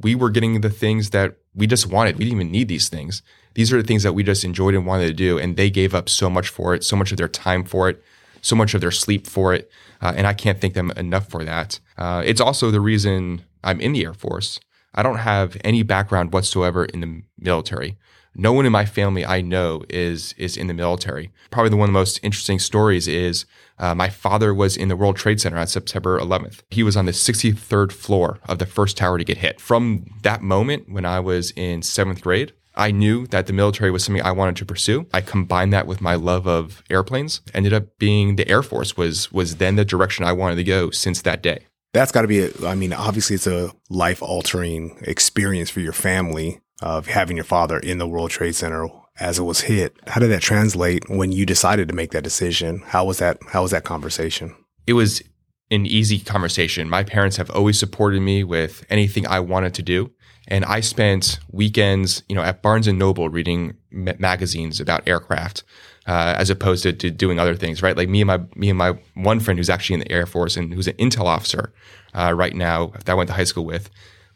we 0.00 0.14
were 0.14 0.30
getting 0.30 0.60
the 0.60 0.70
things 0.70 1.10
that 1.10 1.36
we 1.54 1.66
just 1.66 1.86
wanted. 1.86 2.16
We 2.16 2.24
didn't 2.24 2.36
even 2.36 2.52
need 2.52 2.68
these 2.68 2.88
things. 2.88 3.22
These 3.54 3.72
are 3.72 3.80
the 3.80 3.86
things 3.86 4.02
that 4.04 4.12
we 4.12 4.22
just 4.22 4.44
enjoyed 4.44 4.74
and 4.74 4.86
wanted 4.86 5.08
to 5.08 5.14
do. 5.14 5.38
And 5.38 5.56
they 5.56 5.70
gave 5.70 5.94
up 5.94 6.08
so 6.08 6.30
much 6.30 6.48
for 6.48 6.74
it, 6.74 6.84
so 6.84 6.96
much 6.96 7.10
of 7.10 7.18
their 7.18 7.28
time 7.28 7.64
for 7.64 7.88
it, 7.88 8.02
so 8.40 8.54
much 8.54 8.74
of 8.74 8.80
their 8.80 8.90
sleep 8.90 9.26
for 9.26 9.52
it. 9.52 9.70
Uh, 10.00 10.12
and 10.16 10.26
I 10.26 10.32
can't 10.32 10.60
thank 10.60 10.74
them 10.74 10.92
enough 10.92 11.28
for 11.28 11.44
that. 11.44 11.80
Uh, 11.98 12.22
it's 12.24 12.40
also 12.40 12.70
the 12.70 12.80
reason 12.80 13.42
I'm 13.64 13.80
in 13.80 13.92
the 13.92 14.04
Air 14.04 14.14
Force. 14.14 14.60
I 14.94 15.02
don't 15.02 15.18
have 15.18 15.56
any 15.62 15.82
background 15.82 16.32
whatsoever 16.32 16.84
in 16.84 17.00
the 17.00 17.22
military. 17.38 17.98
No 18.40 18.54
one 18.54 18.64
in 18.64 18.72
my 18.72 18.86
family 18.86 19.26
I 19.26 19.42
know 19.42 19.82
is 19.90 20.34
is 20.38 20.56
in 20.56 20.66
the 20.66 20.72
military. 20.72 21.30
Probably 21.50 21.68
the 21.68 21.76
one 21.76 21.90
of 21.90 21.92
the 21.92 21.98
most 21.98 22.18
interesting 22.22 22.58
stories 22.58 23.06
is 23.06 23.44
uh, 23.78 23.94
my 23.94 24.08
father 24.08 24.54
was 24.54 24.78
in 24.78 24.88
the 24.88 24.96
World 24.96 25.16
Trade 25.16 25.42
Center 25.42 25.58
on 25.58 25.66
September 25.66 26.18
11th. 26.18 26.60
He 26.70 26.82
was 26.82 26.96
on 26.96 27.04
the 27.04 27.12
63rd 27.12 27.92
floor 27.92 28.38
of 28.48 28.58
the 28.58 28.64
first 28.64 28.96
tower 28.96 29.18
to 29.18 29.24
get 29.24 29.36
hit. 29.36 29.60
From 29.60 30.06
that 30.22 30.40
moment, 30.40 30.88
when 30.88 31.04
I 31.04 31.20
was 31.20 31.50
in 31.50 31.82
seventh 31.82 32.22
grade, 32.22 32.54
I 32.74 32.92
knew 32.92 33.26
that 33.26 33.46
the 33.46 33.52
military 33.52 33.90
was 33.90 34.04
something 34.04 34.22
I 34.22 34.32
wanted 34.32 34.56
to 34.56 34.64
pursue. 34.64 35.06
I 35.12 35.20
combined 35.20 35.74
that 35.74 35.86
with 35.86 36.00
my 36.00 36.14
love 36.14 36.46
of 36.48 36.82
airplanes. 36.88 37.42
Ended 37.52 37.74
up 37.74 37.98
being 37.98 38.36
the 38.36 38.48
Air 38.48 38.62
Force 38.62 38.96
was 38.96 39.30
was 39.30 39.56
then 39.56 39.76
the 39.76 39.84
direction 39.84 40.24
I 40.24 40.32
wanted 40.32 40.56
to 40.56 40.64
go 40.64 40.88
since 40.88 41.20
that 41.22 41.42
day. 41.42 41.66
That's 41.92 42.10
got 42.10 42.22
to 42.22 42.28
be. 42.28 42.40
A, 42.40 42.50
I 42.64 42.74
mean, 42.74 42.94
obviously, 42.94 43.36
it's 43.36 43.46
a 43.46 43.70
life 43.90 44.22
altering 44.22 44.96
experience 45.02 45.68
for 45.68 45.80
your 45.80 45.92
family 45.92 46.60
of 46.80 47.06
having 47.06 47.36
your 47.36 47.44
father 47.44 47.78
in 47.78 47.98
the 47.98 48.08
World 48.08 48.30
Trade 48.30 48.54
Center 48.54 48.88
as 49.18 49.38
it 49.38 49.42
was 49.42 49.62
hit. 49.62 49.96
How 50.06 50.20
did 50.20 50.30
that 50.30 50.42
translate 50.42 51.08
when 51.08 51.30
you 51.32 51.44
decided 51.44 51.88
to 51.88 51.94
make 51.94 52.10
that 52.12 52.24
decision? 52.24 52.82
How 52.86 53.04
was 53.04 53.18
that? 53.18 53.38
How 53.48 53.62
was 53.62 53.70
that 53.70 53.84
conversation? 53.84 54.54
It 54.86 54.94
was 54.94 55.22
an 55.70 55.86
easy 55.86 56.18
conversation. 56.18 56.88
My 56.88 57.04
parents 57.04 57.36
have 57.36 57.50
always 57.50 57.78
supported 57.78 58.20
me 58.20 58.42
with 58.42 58.84
anything 58.90 59.26
I 59.26 59.40
wanted 59.40 59.74
to 59.74 59.82
do. 59.82 60.10
And 60.48 60.64
I 60.64 60.80
spent 60.80 61.38
weekends, 61.52 62.24
you 62.28 62.34
know, 62.34 62.42
at 62.42 62.62
Barnes 62.62 62.88
and 62.88 62.98
Noble 62.98 63.28
reading 63.28 63.76
ma- 63.92 64.14
magazines 64.18 64.80
about 64.80 65.06
aircraft, 65.06 65.62
uh, 66.06 66.34
as 66.36 66.50
opposed 66.50 66.82
to, 66.82 66.92
to, 66.94 67.10
doing 67.10 67.38
other 67.38 67.54
things, 67.54 67.82
right? 67.82 67.96
Like 67.96 68.08
me 68.08 68.22
and 68.22 68.26
my 68.26 68.40
me 68.56 68.70
and 68.70 68.78
my 68.78 68.98
one 69.14 69.38
friend 69.38 69.58
who's 69.58 69.70
actually 69.70 69.94
in 69.94 70.00
the 70.00 70.10
Air 70.10 70.26
Force 70.26 70.56
and 70.56 70.74
who's 70.74 70.88
an 70.88 70.94
intel 70.94 71.26
officer 71.26 71.72
uh, 72.14 72.32
right 72.34 72.54
now 72.54 72.88
that 73.04 73.10
I 73.10 73.14
went 73.14 73.28
to 73.28 73.34
high 73.34 73.44
school 73.44 73.64
with 73.64 73.90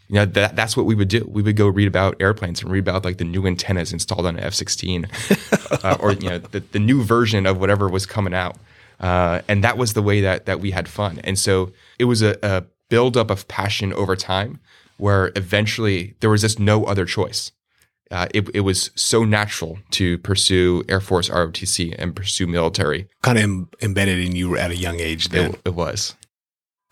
you 0.09 0.17
know 0.17 0.27
that 0.27 0.55
that's 0.55 0.77
what 0.77 0.87
we 0.87 0.95
would 0.95 1.09
do. 1.09 1.27
We 1.29 1.43
would 1.43 1.57
go 1.57 1.69
read 1.69 1.89
about 1.89 2.17
airplanes 2.21 2.63
and 2.63 2.71
read 2.71 2.81
about 2.81 3.05
like 3.05 3.19
the 3.19 3.25
new 3.25 3.47
antennas 3.47 3.93
installed 3.93 4.27
on 4.27 4.37
an 4.37 4.45
F 4.45 4.55
sixteen, 4.55 5.07
uh, 5.83 5.97
or 6.01 6.13
you 6.13 6.29
know 6.29 6.39
the, 6.39 6.61
the 6.61 6.79
new 6.79 7.03
version 7.03 7.47
of 7.47 7.59
whatever 7.59 7.89
was 7.89 8.07
coming 8.07 8.35
out. 8.35 8.57
Uh, 9.01 9.41
and 9.49 9.65
that 9.65 9.77
was 9.77 9.95
the 9.95 10.03
way 10.03 10.21
that 10.21 10.47
that 10.47 10.61
we 10.61 10.71
had 10.71 10.89
fun. 10.89 11.21
And 11.25 11.39
so 11.39 11.73
it 11.99 12.05
was 12.05 12.23
a, 12.23 12.37
a 12.43 12.65
buildup 12.89 13.31
of 13.31 13.49
passion 13.49 13.93
over 13.95 14.15
time, 14.15 14.61
where 14.99 15.33
eventually 15.37 16.15
there 16.21 16.31
was 16.31 16.43
just 16.43 16.61
no 16.61 16.85
other 16.85 17.05
choice. 17.05 17.53
Uh, 18.11 18.27
it, 18.35 18.49
it 18.55 18.61
was 18.61 18.91
so 18.95 19.25
natural 19.25 19.79
to 19.91 20.19
pursue 20.19 20.85
Air 20.89 21.01
Force 21.01 21.31
ROTC 21.31 21.95
and 21.99 22.15
pursue 22.15 22.47
military. 22.47 23.09
Kind 23.23 23.39
of 23.39 23.45
Im- 23.45 23.69
embedded 23.81 24.19
in 24.19 24.37
you 24.37 24.57
at 24.57 24.71
a 24.71 24.77
young 24.77 25.01
age. 25.01 25.31
Then 25.31 25.53
it, 25.55 25.61
it 25.65 25.75
was. 25.75 26.15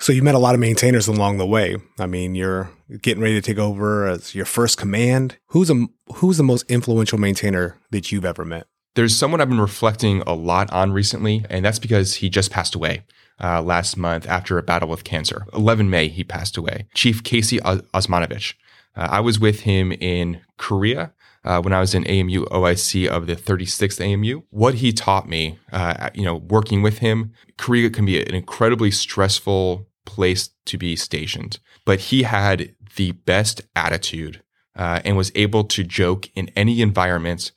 So 0.03 0.13
you 0.13 0.21
met 0.21 0.35
a 0.35 0.41
lot 0.41 0.55
of 0.55 0.61
maintainers 0.61 1.07
along 1.07 1.39
the 1.39 1.47
way. 1.47 1.77
I 2.01 2.07
mean, 2.07 2.35
you're 2.35 2.73
getting 3.03 3.23
ready 3.23 3.35
to 3.35 3.41
take 3.41 3.59
over 3.59 4.09
as 4.09 4.35
your 4.35 4.45
first 4.45 4.77
command. 4.77 5.37
Who's 5.51 5.71
a 5.71 5.87
who's 6.15 6.39
the 6.39 6.43
most 6.43 6.69
influential 6.69 7.19
maintainer 7.19 7.79
that 7.93 8.11
you've 8.11 8.25
ever 8.25 8.45
met? 8.45 8.67
There's 8.97 9.17
someone 9.17 9.41
I've 9.41 9.49
been 9.49 9.61
reflecting 9.61 10.23
a 10.23 10.35
lot 10.35 10.73
on 10.73 10.93
recently, 10.93 11.47
and 11.49 11.65
that's 11.65 11.79
because 11.79 12.17
he 12.17 12.29
just 12.29 12.51
passed 12.51 12.75
away 12.75 13.05
uh, 13.41 13.63
last 13.63 13.97
month 13.97 14.27
after 14.27 14.59
a 14.59 14.63
battle 14.65 14.89
with 14.89 15.05
cancer. 15.05 15.47
11 15.55 15.89
May, 15.89 16.09
he 16.09 16.25
passed 16.25 16.57
away. 16.57 16.89
Chief 16.95 17.23
Casey 17.23 17.59
Osmanovich. 17.61 18.55
Uh, 18.97 19.07
I 19.09 19.21
was 19.21 19.39
with 19.39 19.61
him 19.61 19.93
in 19.93 20.41
Korea 20.59 21.13
uh, 21.45 21.63
when 21.63 21.73
I 21.73 21.79
was 21.79 21.95
in 21.95 22.05
AMU 22.09 22.47
OIC 22.47 23.07
of 23.07 23.29
the 23.29 23.37
36th 23.37 24.01
AMU. 24.01 24.43
What 24.51 24.75
he 24.75 24.93
taught 24.93 25.29
me, 25.29 25.61
uh, 25.71 26.11
you 26.13 26.25
know, 26.25 26.37
working 26.37 26.83
with 26.83 26.99
him, 26.99 27.33
Korea 27.57 27.89
can 27.89 28.05
be 28.05 28.21
an 28.21 28.35
incredibly 28.35 28.91
stressful 28.91 29.87
place 30.05 30.51
to 30.67 30.79
be 30.79 30.97
stationed. 30.97 31.59
But 31.85 32.01
he 32.01 32.23
had 32.23 32.75
the 32.97 33.13
best 33.13 33.63
attitude 33.75 34.43
uh, 34.77 35.01
and 35.05 35.17
was 35.17 35.33
able 35.35 35.65
to 35.65 35.85
joke 35.85 36.29
in 36.35 36.51
any 36.57 36.81
environment, 36.81 37.53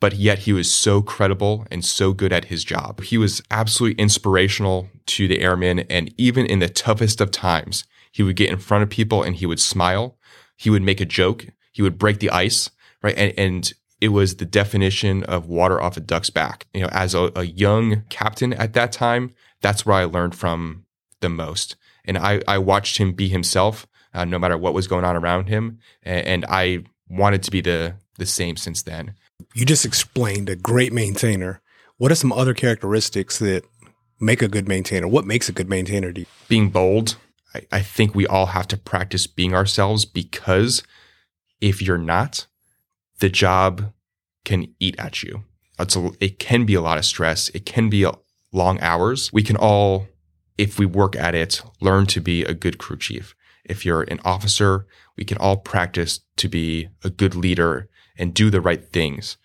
but 0.00 0.14
yet 0.14 0.40
he 0.40 0.52
was 0.52 0.70
so 0.70 1.02
credible 1.02 1.66
and 1.70 1.84
so 1.84 2.12
good 2.12 2.32
at 2.32 2.46
his 2.46 2.64
job. 2.64 3.02
He 3.02 3.18
was 3.18 3.42
absolutely 3.50 4.00
inspirational 4.02 4.88
to 5.06 5.28
the 5.28 5.40
airmen. 5.40 5.80
And 5.90 6.12
even 6.16 6.46
in 6.46 6.58
the 6.58 6.68
toughest 6.68 7.20
of 7.20 7.30
times, 7.30 7.84
he 8.12 8.22
would 8.22 8.36
get 8.36 8.50
in 8.50 8.58
front 8.58 8.82
of 8.82 8.90
people 8.90 9.22
and 9.22 9.36
he 9.36 9.46
would 9.46 9.60
smile. 9.60 10.16
He 10.56 10.70
would 10.70 10.82
make 10.82 11.00
a 11.00 11.06
joke. 11.06 11.46
He 11.72 11.82
would 11.82 11.98
break 11.98 12.18
the 12.18 12.30
ice, 12.30 12.70
right? 13.02 13.16
And, 13.16 13.34
and 13.38 13.72
it 14.00 14.08
was 14.08 14.36
the 14.36 14.46
definition 14.46 15.22
of 15.24 15.46
water 15.46 15.80
off 15.80 15.96
a 15.96 16.00
duck's 16.00 16.30
back. 16.30 16.66
You 16.72 16.82
know, 16.82 16.88
as 16.90 17.14
a, 17.14 17.30
a 17.36 17.44
young 17.44 18.02
captain 18.08 18.52
at 18.54 18.72
that 18.72 18.92
time, 18.92 19.34
that's 19.60 19.84
where 19.84 19.96
I 19.96 20.04
learned 20.04 20.34
from 20.34 20.86
the 21.20 21.28
most 21.28 21.76
and 22.10 22.18
I, 22.18 22.42
I 22.48 22.58
watched 22.58 22.98
him 22.98 23.12
be 23.12 23.28
himself 23.28 23.86
uh, 24.12 24.24
no 24.24 24.36
matter 24.36 24.58
what 24.58 24.74
was 24.74 24.88
going 24.88 25.04
on 25.04 25.16
around 25.16 25.48
him 25.48 25.78
and, 26.02 26.26
and, 26.26 26.44
I 26.46 26.82
wanted 27.08 27.44
to 27.44 27.50
be 27.52 27.60
the 27.60 27.94
the 28.18 28.26
same 28.26 28.56
since 28.56 28.82
then. 28.82 29.14
You 29.54 29.64
just 29.64 29.86
explained 29.86 30.48
a 30.48 30.56
great 30.56 30.92
maintainer. 30.92 31.62
What 31.96 32.12
are 32.12 32.16
some 32.16 32.32
other 32.32 32.52
characteristics 32.52 33.38
that 33.38 33.64
make 34.20 34.42
a 34.42 34.48
good 34.48 34.68
maintainer? 34.68 35.08
What 35.08 35.24
makes 35.24 35.48
a 35.48 35.52
good 35.52 35.68
maintainer 35.68 36.12
to 36.12 36.20
you? 36.20 36.26
Being 36.48 36.70
bold. 36.70 37.16
I, 37.54 37.62
I 37.72 37.80
think 37.80 38.14
we 38.14 38.26
all 38.26 38.46
have 38.46 38.68
to 38.68 38.76
practice 38.76 39.26
being 39.26 39.54
ourselves 39.54 40.04
because 40.04 40.82
if 41.60 41.80
you're 41.80 41.98
not, 41.98 42.46
the 43.20 43.28
job 43.30 43.92
can 44.44 44.74
eat 44.80 44.96
at 44.98 45.22
you. 45.22 45.44
It's 45.78 45.96
a, 45.96 46.10
it 46.20 46.38
can 46.38 46.66
be 46.66 46.74
a 46.74 46.80
lot 46.80 46.98
of 46.98 47.04
stress. 47.04 47.48
It 47.50 47.64
can 47.64 47.88
be 47.88 48.06
long 48.52 48.80
hours. 48.80 49.32
We 49.32 49.42
can 49.42 49.56
all 49.56 50.08
if 50.60 50.78
we 50.78 50.84
work 50.84 51.16
at 51.16 51.34
it, 51.34 51.62
learn 51.80 52.04
to 52.04 52.20
be 52.20 52.44
a 52.44 52.52
good 52.52 52.76
crew 52.76 52.98
chief. 52.98 53.34
If 53.64 53.86
you're 53.86 54.02
an 54.02 54.20
officer, 54.26 54.86
we 55.16 55.24
can 55.24 55.38
all 55.38 55.56
practice 55.56 56.20
to 56.36 56.48
be 56.48 56.90
a 57.02 57.08
good 57.08 57.34
leader 57.34 57.88
and 58.18 58.34
do 58.34 58.50
the 58.50 58.60
right 58.60 58.84
things. 58.84 59.38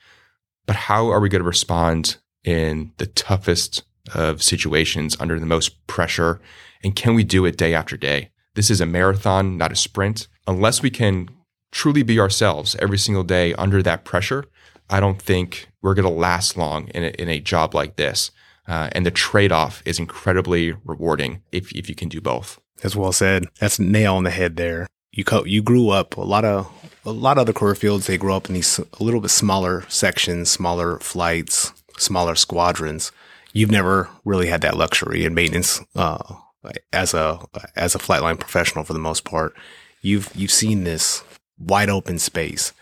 But 0.66 0.76
how 0.76 1.08
are 1.08 1.22
we 1.22 1.30
going 1.30 1.42
to 1.42 1.48
respond 1.48 2.18
in 2.44 2.92
the 2.98 3.06
toughest 3.06 3.84
of 4.14 4.44
situations 4.44 5.16
under 5.18 5.40
the 5.40 5.46
most 5.46 5.88
pressure? 5.88 6.42
And 6.84 6.98
can 6.98 7.16
we 7.16 7.24
do 7.24 7.46
it 7.46 7.56
day 7.56 7.74
after 7.74 7.96
day? 7.96 8.32
This 8.56 8.70
is 8.70 8.82
a 8.82 8.86
marathon, 8.86 9.58
not 9.58 9.72
a 9.72 9.78
sprint. 9.78 10.28
Unless 10.48 10.82
we 10.82 10.90
can 10.90 11.30
truly 11.72 12.04
be 12.04 12.20
ourselves 12.20 12.76
every 12.80 12.98
single 12.98 13.24
day 13.24 13.54
under 13.54 13.82
that 13.84 14.04
pressure, 14.04 14.44
I 14.90 15.00
don't 15.00 15.22
think 15.22 15.70
we're 15.82 15.94
going 15.94 16.12
to 16.12 16.22
last 16.28 16.58
long 16.58 16.90
in 16.90 17.06
a, 17.06 17.08
in 17.08 17.30
a 17.30 17.40
job 17.40 17.74
like 17.74 17.96
this. 17.96 18.32
Uh, 18.68 18.90
and 18.94 19.06
the 19.06 19.12
trade 19.12 19.52
off 19.52 19.82
is 19.86 20.00
incredibly 20.00 20.74
rewarding 20.84 21.42
if, 21.52 21.72
if 21.74 21.88
you 21.88 21.96
can 21.96 22.10
do 22.10 22.20
both. 22.20 22.60
That's 22.82 22.96
well 22.96 23.12
said. 23.12 23.46
That's 23.60 23.80
nail 23.80 24.16
on 24.16 24.24
the 24.24 24.32
head 24.32 24.56
there. 24.56 24.88
You 25.12 25.24
co- 25.24 25.46
you 25.46 25.62
grew 25.62 25.90
up 25.90 26.18
a 26.18 26.22
lot 26.22 26.44
of 26.44 26.70
a 27.06 27.12
lot 27.12 27.38
of 27.38 27.42
other 27.42 27.54
career 27.54 27.76
fields. 27.76 28.08
They 28.08 28.18
grow 28.18 28.36
up 28.36 28.48
in 28.48 28.56
these 28.56 28.80
a 28.80 29.04
little 29.04 29.22
bit 29.22 29.32
smaller 29.32 29.86
sections, 29.88 30.50
smaller 30.50 31.00
flights, 31.00 31.72
smaller 31.98 32.36
squadrons. 32.36 33.12
You've 33.54 33.72
never 33.72 34.10
really 34.26 34.48
had 34.48 34.62
that 34.62 34.76
luxury 34.76 35.24
in 35.24 35.34
maintenance 35.34 35.80
uh, 35.96 36.36
as 36.92 37.14
a 37.14 37.40
as 37.76 37.96
a 37.96 38.00
flight 38.00 38.22
line 38.24 38.38
professional 38.38 38.84
for 38.84 38.94
the 38.94 39.00
most 39.00 39.24
part. 39.24 39.56
You've 40.02 40.30
you've 40.36 40.52
seen 40.52 40.84
this 40.84 41.24
wide 41.58 41.90
open 41.90 42.20
space 42.20 42.74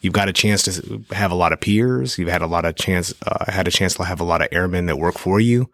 you've 0.00 0.12
got 0.12 0.28
a 0.28 0.32
chance 0.32 0.62
to 0.64 1.04
have 1.12 1.30
a 1.30 1.34
lot 1.36 1.52
of 1.52 1.60
peers. 1.60 2.18
You've 2.18 2.28
had 2.28 2.42
a 2.42 2.46
lot 2.46 2.64
of 2.64 2.74
chance, 2.76 3.14
uh, 3.26 3.50
had 3.50 3.68
a 3.68 3.70
chance 3.70 3.94
to 3.94 4.04
have 4.04 4.20
a 4.20 4.24
lot 4.24 4.42
of 4.42 4.48
airmen 4.52 4.86
that 4.86 4.96
work 4.98 5.18
for 5.18 5.40
you. 5.40 5.70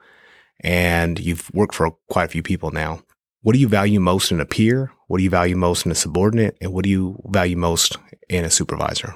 and 0.61 1.18
you've 1.18 1.50
worked 1.52 1.75
for 1.75 1.90
quite 2.09 2.25
a 2.25 2.28
few 2.28 2.42
people 2.42 2.71
now. 2.71 3.02
What 3.42 3.52
do 3.52 3.59
you 3.59 3.68
value 3.68 4.00
most 4.00 4.33
in 4.33 4.40
a 4.40 4.47
peer? 4.47 4.90
What 5.06 5.18
do 5.18 5.25
you 5.25 5.30
value 5.30 5.56
most 5.56 5.87
in 5.87 5.92
a 5.92 5.95
subordinate? 5.95 6.56
And 6.61 6.73
what 6.73 6.85
do 6.85 6.90
you 6.90 7.21
value 7.26 7.56
most 7.56 7.97
in 8.28 8.45
a 8.45 8.50
supervisor? 8.50 9.14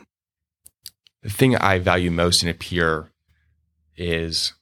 The 1.23 1.31
thing 1.31 1.57
I 1.57 1.79
value 1.79 2.11
most 2.11 2.43
in 2.43 2.49
a 2.49 2.55
peer 2.55 3.11
is 3.97 4.55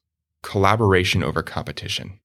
collaboration 0.43 1.23
over 1.23 1.43
competition. 1.43 2.21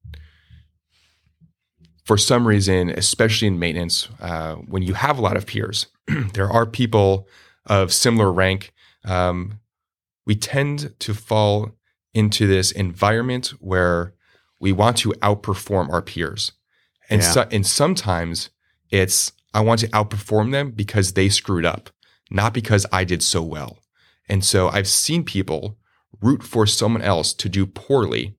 For 2.06 2.18
some 2.18 2.48
reason, 2.48 2.90
especially 2.90 3.48
in 3.48 3.60
maintenance, 3.60 4.08
uh, 4.20 4.56
when 4.56 4.84
you 4.84 4.94
have 4.94 5.18
a 5.18 5.22
lot 5.22 5.38
of 5.38 5.46
peers, 5.46 5.88
there 6.34 6.50
are 6.50 6.66
people 6.66 7.28
of 7.66 7.94
similar 7.94 8.32
rank. 8.32 8.74
Um, 9.06 9.60
we 10.26 10.36
tend 10.36 10.94
to 11.00 11.14
fall 11.14 11.72
into 12.14 12.48
this 12.48 12.72
environment 12.72 13.54
where 13.60 14.14
we 14.60 14.72
want 14.72 14.98
to 14.98 15.10
outperform 15.22 15.92
our 15.92 16.02
peers. 16.02 16.54
And, 17.10 17.22
yeah. 17.22 17.32
so, 17.32 17.48
and 17.52 17.66
sometimes 17.66 18.50
it's, 18.90 19.34
I 19.54 19.62
want 19.62 19.82
to 19.82 19.88
outperform 19.90 20.52
them 20.52 20.72
because 20.72 21.14
they 21.14 21.30
screwed 21.30 21.66
up, 21.66 21.90
not 22.32 22.54
because 22.54 22.86
I 22.92 23.04
did 23.04 23.22
so 23.22 23.42
well. 23.42 23.80
And 24.30 24.44
so 24.44 24.70
I've 24.70 24.88
seen 24.88 25.24
people 25.24 25.78
root 26.22 26.44
for 26.44 26.66
someone 26.66 27.02
else 27.02 27.34
to 27.34 27.50
do 27.50 27.66
poorly 27.66 28.38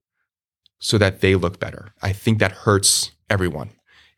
so 0.79 0.97
that 0.97 1.21
they 1.21 1.35
look 1.35 1.59
better. 1.59 1.93
I 2.01 2.11
think 2.11 2.39
that 2.39 2.51
hurts 2.51 3.11
everyone. 3.29 3.71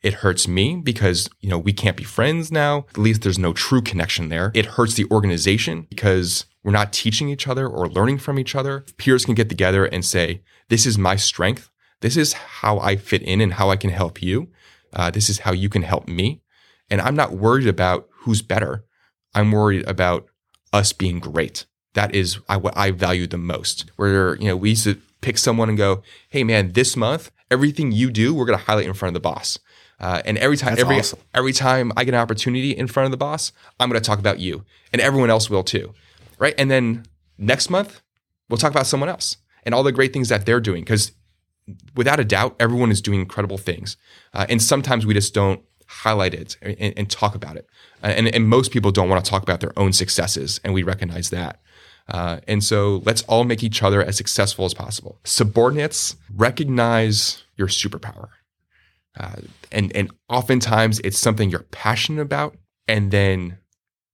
It 0.04 0.16
hurts 0.16 0.48
me 0.48 0.76
because, 0.76 1.30
you 1.40 1.50
know, 1.50 1.58
we 1.58 1.74
can't 1.74 1.98
be 1.98 2.04
friends 2.04 2.52
now. 2.52 2.86
At 2.90 2.98
least 2.98 3.24
there's 3.24 3.40
no 3.40 3.54
true 3.54 3.82
connection 3.82 4.30
there. 4.30 4.52
It 4.54 4.66
hurts 4.66 4.94
the 4.94 5.06
organization 5.10 5.88
because 5.90 6.46
we're 6.64 6.72
not 6.72 6.94
teaching 6.94 7.30
each 7.30 7.48
other 7.48 7.68
or 7.68 7.90
learning 7.90 8.20
from 8.20 8.38
each 8.38 8.56
other. 8.56 8.86
Peers 8.98 9.26
can 9.26 9.34
get 9.34 9.50
together 9.50 9.86
and 9.86 10.06
say, 10.06 10.44
this 10.70 10.86
is 10.86 10.98
my 10.98 11.16
strength. 11.16 11.72
This 12.02 12.16
is 12.16 12.34
how 12.34 12.80
I 12.80 12.96
fit 12.96 13.24
in 13.24 13.42
and 13.42 13.54
how 13.54 13.70
I 13.70 13.76
can 13.76 13.90
help 13.90 14.22
you. 14.22 14.50
Uh, 14.94 15.10
this 15.10 15.30
is 15.30 15.40
how 15.40 15.52
you 15.52 15.68
can 15.68 15.82
help 15.82 16.08
me. 16.08 16.42
And 16.90 17.02
I'm 17.02 17.16
not 17.16 17.34
worried 17.34 17.68
about 17.68 18.08
who's 18.20 18.42
better. 18.42 18.86
I'm 19.34 19.52
worried 19.52 19.88
about 19.88 20.28
us 20.72 20.94
being 20.94 21.20
great. 21.20 21.66
That 21.96 22.14
is 22.14 22.36
what 22.48 22.78
I 22.78 22.92
value 22.92 23.26
the 23.26 23.38
most. 23.38 23.90
Where, 23.96 24.36
you 24.36 24.48
know, 24.48 24.56
we 24.56 24.72
used 24.72 24.84
to 24.84 25.02
pick 25.22 25.38
someone 25.38 25.70
and 25.70 25.78
go, 25.78 26.04
hey, 26.30 26.44
man, 26.44 26.74
this 26.74 26.96
month, 26.96 27.32
everything 27.50 27.92
you 27.92 28.12
do, 28.12 28.34
we're 28.34 28.46
going 28.46 28.60
to 28.60 28.66
highlight 28.66 28.86
in 28.86 28.94
front 28.94 29.16
of 29.16 29.22
the 29.22 29.28
boss. 29.28 29.58
Uh, 30.00 30.22
and 30.26 30.38
every 30.38 30.58
time, 30.58 30.76
every 30.78 31.00
awesome. 31.00 31.20
every 31.34 31.54
time 31.54 31.92
I 31.98 32.04
get 32.04 32.14
an 32.14 32.20
opportunity 32.20 32.72
in 32.72 32.88
front 32.88 33.06
of 33.06 33.12
the 33.12 33.18
boss, 33.18 33.52
I'm 33.80 33.90
going 33.90 34.00
to 34.00 34.06
talk 34.06 34.20
about 34.20 34.40
you, 34.40 34.64
and 34.94 35.02
everyone 35.02 35.30
else 35.30 35.50
will 35.50 35.64
too, 35.64 35.94
right? 36.38 36.54
And 36.58 36.70
then 36.70 37.06
next 37.38 37.70
month, 37.70 38.02
we'll 38.50 38.58
talk 38.58 38.72
about 38.72 38.86
someone 38.86 39.10
else 39.10 39.38
and 39.64 39.74
all 39.74 39.84
the 39.84 39.92
great 39.92 40.14
things 40.14 40.30
that 40.30 40.46
they're 40.46 40.60
doing 40.60 40.84
because 40.84 41.14
without 41.96 42.20
a 42.20 42.26
doubt, 42.26 42.56
everyone 42.60 42.92
is 42.92 43.02
doing 43.02 43.20
incredible 43.20 43.58
things. 43.58 43.98
Uh, 44.34 44.46
and 44.50 44.62
sometimes 44.62 45.06
we 45.06 45.14
just 45.14 45.34
don't 45.34 45.62
highlight 45.88 46.34
it 46.34 46.58
and, 46.62 46.94
and 46.98 47.10
talk 47.10 47.36
about 47.36 47.56
it. 47.56 47.68
Uh, 48.04 48.08
and, 48.08 48.28
and, 48.34 48.48
most 48.48 48.72
people 48.72 48.92
don't 48.92 49.10
want 49.10 49.24
to 49.24 49.30
talk 49.30 49.42
about 49.42 49.62
their 49.62 49.78
own 49.78 49.94
successes, 49.94 50.60
and 50.64 50.74
we 50.74 50.84
recognize 50.84 51.30
that. 51.30 51.60
Uh, 52.10 52.40
and 52.48 52.64
so 52.64 53.02
let's 53.06 53.22
all 53.24 53.44
make 53.44 53.64
each 53.64 53.84
other 53.84 54.04
as 54.04 54.16
successful 54.16 54.66
as 54.66 54.74
possible. 54.74 55.20
Subordinates 55.24 56.16
recognize 56.34 57.44
your 57.58 57.68
superpower. 57.68 58.30
Uh, 59.20 59.42
and, 59.72 59.96
and 59.96 60.12
oftentimes 60.30 61.00
it's 61.00 61.18
something 61.18 61.50
you're 61.50 61.68
passionate 61.72 62.22
about, 62.22 62.56
and 62.88 63.12
then 63.12 63.58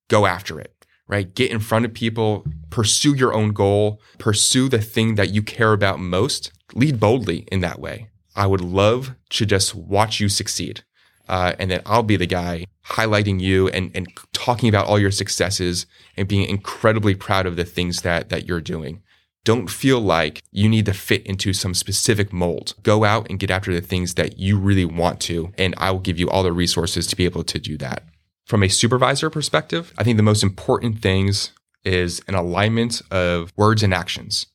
go 0.09 0.25
after 0.25 0.59
it 0.59 0.73
right? 1.07 1.35
Get 1.35 1.51
in 1.51 1.59
front 1.59 1.85
of 1.85 1.93
people, 1.93 2.45
pursue 2.69 3.13
your 3.13 3.33
own 3.33 3.49
goal, 3.49 4.01
pursue 4.17 4.69
the 4.69 4.81
thing 4.81 5.15
that 5.15 5.29
you 5.29 5.43
care 5.43 5.73
about 5.73 5.99
most, 5.99 6.51
lead 6.73 6.99
boldly 6.99 7.47
in 7.51 7.61
that 7.61 7.79
way. 7.79 8.09
I 8.35 8.47
would 8.47 8.61
love 8.61 9.15
to 9.31 9.45
just 9.45 9.75
watch 9.75 10.19
you 10.19 10.29
succeed. 10.29 10.83
Uh, 11.27 11.53
and 11.59 11.71
then 11.71 11.81
I'll 11.85 12.03
be 12.03 12.17
the 12.17 12.25
guy 12.25 12.65
highlighting 12.87 13.39
you 13.39 13.69
and, 13.69 13.91
and 13.95 14.07
talking 14.33 14.67
about 14.67 14.87
all 14.87 14.99
your 14.99 15.11
successes 15.11 15.85
and 16.17 16.27
being 16.27 16.49
incredibly 16.49 17.15
proud 17.15 17.45
of 17.45 17.55
the 17.55 17.63
things 17.63 18.01
that, 18.01 18.29
that 18.29 18.47
you're 18.47 18.59
doing. 18.59 19.01
Don't 19.45 19.69
feel 19.69 19.99
like 19.99 20.41
you 20.51 20.69
need 20.69 20.85
to 20.85 20.93
fit 20.93 21.25
into 21.25 21.51
some 21.51 21.73
specific 21.73 22.31
mold. 22.31 22.75
Go 22.81 23.03
out 23.03 23.27
and 23.29 23.39
get 23.39 23.51
after 23.51 23.73
the 23.73 23.81
things 23.81 24.13
that 24.13 24.39
you 24.39 24.57
really 24.57 24.85
want 24.85 25.19
to, 25.21 25.51
and 25.57 25.75
I 25.77 25.91
will 25.91 25.99
give 25.99 26.17
you 26.17 26.29
all 26.29 26.43
the 26.43 26.53
resources 26.53 27.07
to 27.07 27.15
be 27.15 27.25
able 27.25 27.43
to 27.43 27.59
do 27.59 27.77
that. 27.77 28.03
From 28.45 28.63
a 28.63 28.69
supervisor 28.69 29.29
perspective, 29.29 29.93
I 29.97 30.03
think 30.03 30.17
the 30.17 30.23
most 30.23 30.43
important 30.43 31.01
things 31.01 31.51
is 31.83 32.21
an 32.27 32.35
alignment 32.35 33.01
of 33.11 33.51
words 33.57 33.83
and 33.83 33.93
actions. 33.93 34.45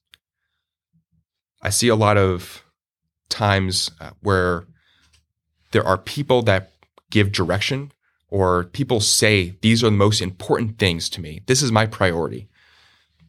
I 1.60 1.70
see 1.70 1.88
a 1.88 1.96
lot 1.96 2.16
of 2.16 2.64
times 3.28 3.90
uh, 4.00 4.10
where 4.20 4.66
there 5.72 5.84
are 5.84 5.98
people 5.98 6.42
that 6.42 6.72
give 7.10 7.32
direction 7.32 7.92
or 8.30 8.64
people 8.64 9.00
say, 9.00 9.56
these 9.62 9.82
are 9.82 9.86
the 9.86 9.92
most 9.96 10.20
important 10.20 10.78
things 10.78 11.08
to 11.10 11.20
me. 11.20 11.42
This 11.46 11.62
is 11.62 11.72
my 11.72 11.86
priority. 11.86 12.48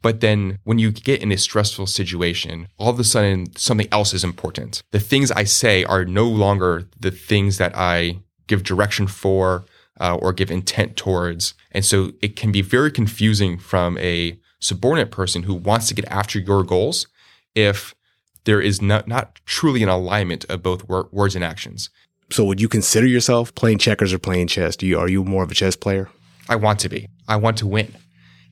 But 0.01 0.21
then 0.21 0.59
when 0.63 0.79
you 0.79 0.91
get 0.91 1.21
in 1.21 1.31
a 1.31 1.37
stressful 1.37 1.87
situation, 1.87 2.67
all 2.77 2.89
of 2.89 2.99
a 2.99 3.03
sudden 3.03 3.55
something 3.55 3.87
else 3.91 4.13
is 4.13 4.23
important. 4.23 4.81
The 4.91 4.99
things 4.99 5.31
I 5.31 5.43
say 5.43 5.83
are 5.83 6.05
no 6.05 6.25
longer 6.25 6.87
the 6.99 7.11
things 7.11 7.57
that 7.57 7.75
I 7.75 8.19
give 8.47 8.63
direction 8.63 9.07
for 9.07 9.65
uh, 9.99 10.15
or 10.15 10.33
give 10.33 10.49
intent 10.49 10.95
towards. 10.95 11.53
And 11.71 11.83
so 11.83 12.11
it 12.21 12.35
can 12.35 12.51
be 12.51 12.61
very 12.61 12.91
confusing 12.91 13.57
from 13.57 13.97
a 13.97 14.39
subordinate 14.59 15.11
person 15.11 15.43
who 15.43 15.53
wants 15.53 15.87
to 15.87 15.93
get 15.93 16.05
after 16.05 16.39
your 16.39 16.63
goals 16.63 17.07
if 17.55 17.95
there 18.45 18.61
is 18.61 18.81
not, 18.81 19.07
not 19.07 19.39
truly 19.45 19.83
an 19.83 19.89
alignment 19.89 20.45
of 20.45 20.63
both 20.63 20.87
wor- 20.87 21.09
words 21.11 21.35
and 21.35 21.43
actions. 21.43 21.89
So 22.31 22.45
would 22.45 22.61
you 22.61 22.69
consider 22.69 23.07
yourself 23.07 23.53
playing 23.55 23.79
checkers 23.79 24.13
or 24.13 24.19
playing 24.19 24.47
chess? 24.47 24.75
Do 24.75 24.85
you 24.85 24.99
are 24.99 25.09
you 25.09 25.23
more 25.23 25.43
of 25.43 25.51
a 25.51 25.55
chess 25.55 25.75
player? 25.75 26.09
I 26.47 26.55
want 26.55 26.79
to 26.81 26.89
be. 26.89 27.07
I 27.27 27.35
want 27.35 27.57
to 27.57 27.67
win. 27.67 27.93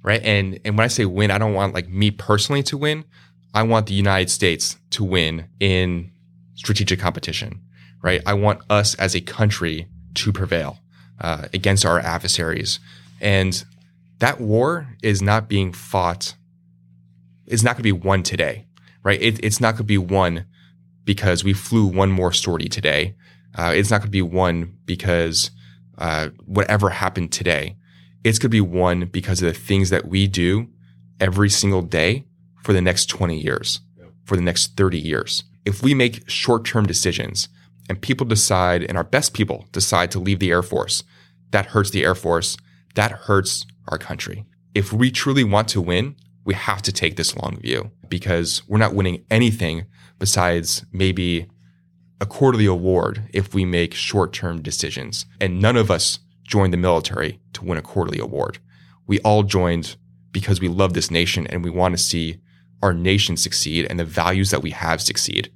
Right? 0.04 0.22
And 0.24 0.60
and 0.64 0.78
when 0.78 0.86
I 0.86 0.88
say 0.88 1.06
win, 1.06 1.32
I 1.32 1.38
don't 1.38 1.54
want 1.54 1.74
like 1.74 1.90
me 1.90 2.12
personally 2.12 2.64
to 2.64 2.78
win. 2.78 3.06
I 3.54 3.64
want 3.64 3.88
the 3.88 3.94
United 3.94 4.30
States 4.30 4.78
to 4.92 5.04
win 5.04 5.48
in 5.60 6.12
strategic 6.56 7.00
competition. 7.00 7.62
Right? 8.02 8.22
I 8.26 8.34
want 8.34 8.62
us 8.70 8.94
as 8.96 9.16
a 9.16 9.22
country 9.22 9.88
to 10.16 10.32
prevail 10.32 10.80
uh, 11.20 11.48
against 11.54 11.86
our 11.86 12.00
adversaries. 12.00 12.80
And 13.20 13.64
that 14.20 14.40
war 14.40 14.96
is 15.04 15.22
not 15.22 15.48
being 15.48 15.74
fought, 15.74 16.36
It's 17.46 17.64
not 17.64 17.72
going 17.72 17.78
to 17.78 17.84
be 17.84 17.92
won 17.92 18.24
today 18.24 18.68
right? 19.08 19.22
It, 19.22 19.40
it's 19.42 19.62
not 19.62 19.76
going 19.76 19.78
to 19.78 19.84
be 19.86 19.98
won 19.98 20.46
because 21.06 21.42
we 21.42 21.54
flew 21.54 21.86
one 21.86 22.12
more 22.12 22.34
sortie 22.34 22.68
today. 22.68 23.16
Uh, 23.56 23.72
it's 23.74 23.90
not 23.90 24.02
going 24.02 24.08
to 24.08 24.12
be 24.12 24.22
won 24.22 24.76
because 24.86 25.50
uh, 25.98 26.28
whatever 26.44 26.90
happened 26.90 27.32
today. 27.32 27.77
It's 28.28 28.40
going 28.40 28.48
to 28.48 28.50
be 28.50 28.60
won 28.60 29.06
because 29.06 29.42
of 29.42 29.48
the 29.48 29.58
things 29.58 29.90
that 29.90 30.10
we 30.10 30.28
do 30.28 30.68
every 31.18 31.50
single 31.50 31.82
day 31.82 32.26
for 32.62 32.74
the 32.74 32.82
next 32.82 33.06
20 33.06 33.40
years, 33.40 33.80
for 34.26 34.36
the 34.36 34.42
next 34.42 34.76
30 34.76 35.00
years. 35.00 35.46
If 35.64 35.82
we 35.82 35.94
make 35.94 36.30
short 36.30 36.66
term 36.66 36.86
decisions 36.86 37.48
and 37.88 38.02
people 38.02 38.26
decide, 38.26 38.84
and 38.84 38.98
our 38.98 39.06
best 39.06 39.34
people 39.34 39.66
decide 39.72 40.12
to 40.12 40.20
leave 40.20 40.40
the 40.40 40.52
Air 40.52 40.62
Force, 40.62 41.06
that 41.52 41.68
hurts 41.68 41.92
the 41.92 42.04
Air 42.04 42.16
Force. 42.16 42.58
That 42.96 43.12
hurts 43.12 43.66
our 43.88 43.98
country. 43.98 44.44
If 44.76 44.92
we 44.92 45.10
truly 45.10 45.46
want 45.46 45.70
to 45.70 45.80
win, 45.80 46.18
we 46.44 46.54
have 46.54 46.82
to 46.82 46.92
take 46.92 47.16
this 47.16 47.34
long 47.38 47.58
view 47.62 47.92
because 48.10 48.62
we're 48.68 48.78
not 48.78 48.94
winning 48.94 49.24
anything 49.32 49.86
besides 50.20 50.84
maybe 50.92 51.48
a 52.20 52.26
quarterly 52.26 52.66
award 52.66 53.30
if 53.32 53.54
we 53.54 53.64
make 53.64 53.94
short 53.94 54.34
term 54.34 54.62
decisions. 54.62 55.26
And 55.40 55.62
none 55.62 55.78
of 55.78 55.90
us 55.90 56.20
joined 56.48 56.74
the 56.74 56.78
military 56.78 57.40
to 57.54 57.64
win 57.64 57.78
a 57.78 57.82
quarterly 57.82 58.20
award. 58.20 58.58
We 59.06 59.20
all 59.20 59.44
joined 59.44 59.96
because 60.32 60.60
we 60.60 60.68
love 60.68 60.94
this 60.94 61.12
nation 61.12 61.46
and 61.48 61.64
we 61.64 61.70
want 61.70 61.96
to 61.96 62.04
see 62.04 62.40
our 62.82 62.94
nation 62.94 63.38
succeed 63.38 63.86
and 63.90 64.00
the 64.00 64.06
values 64.06 64.52
that 64.52 64.64
we 64.64 64.72
have 64.72 65.02
succeed. 65.02 65.52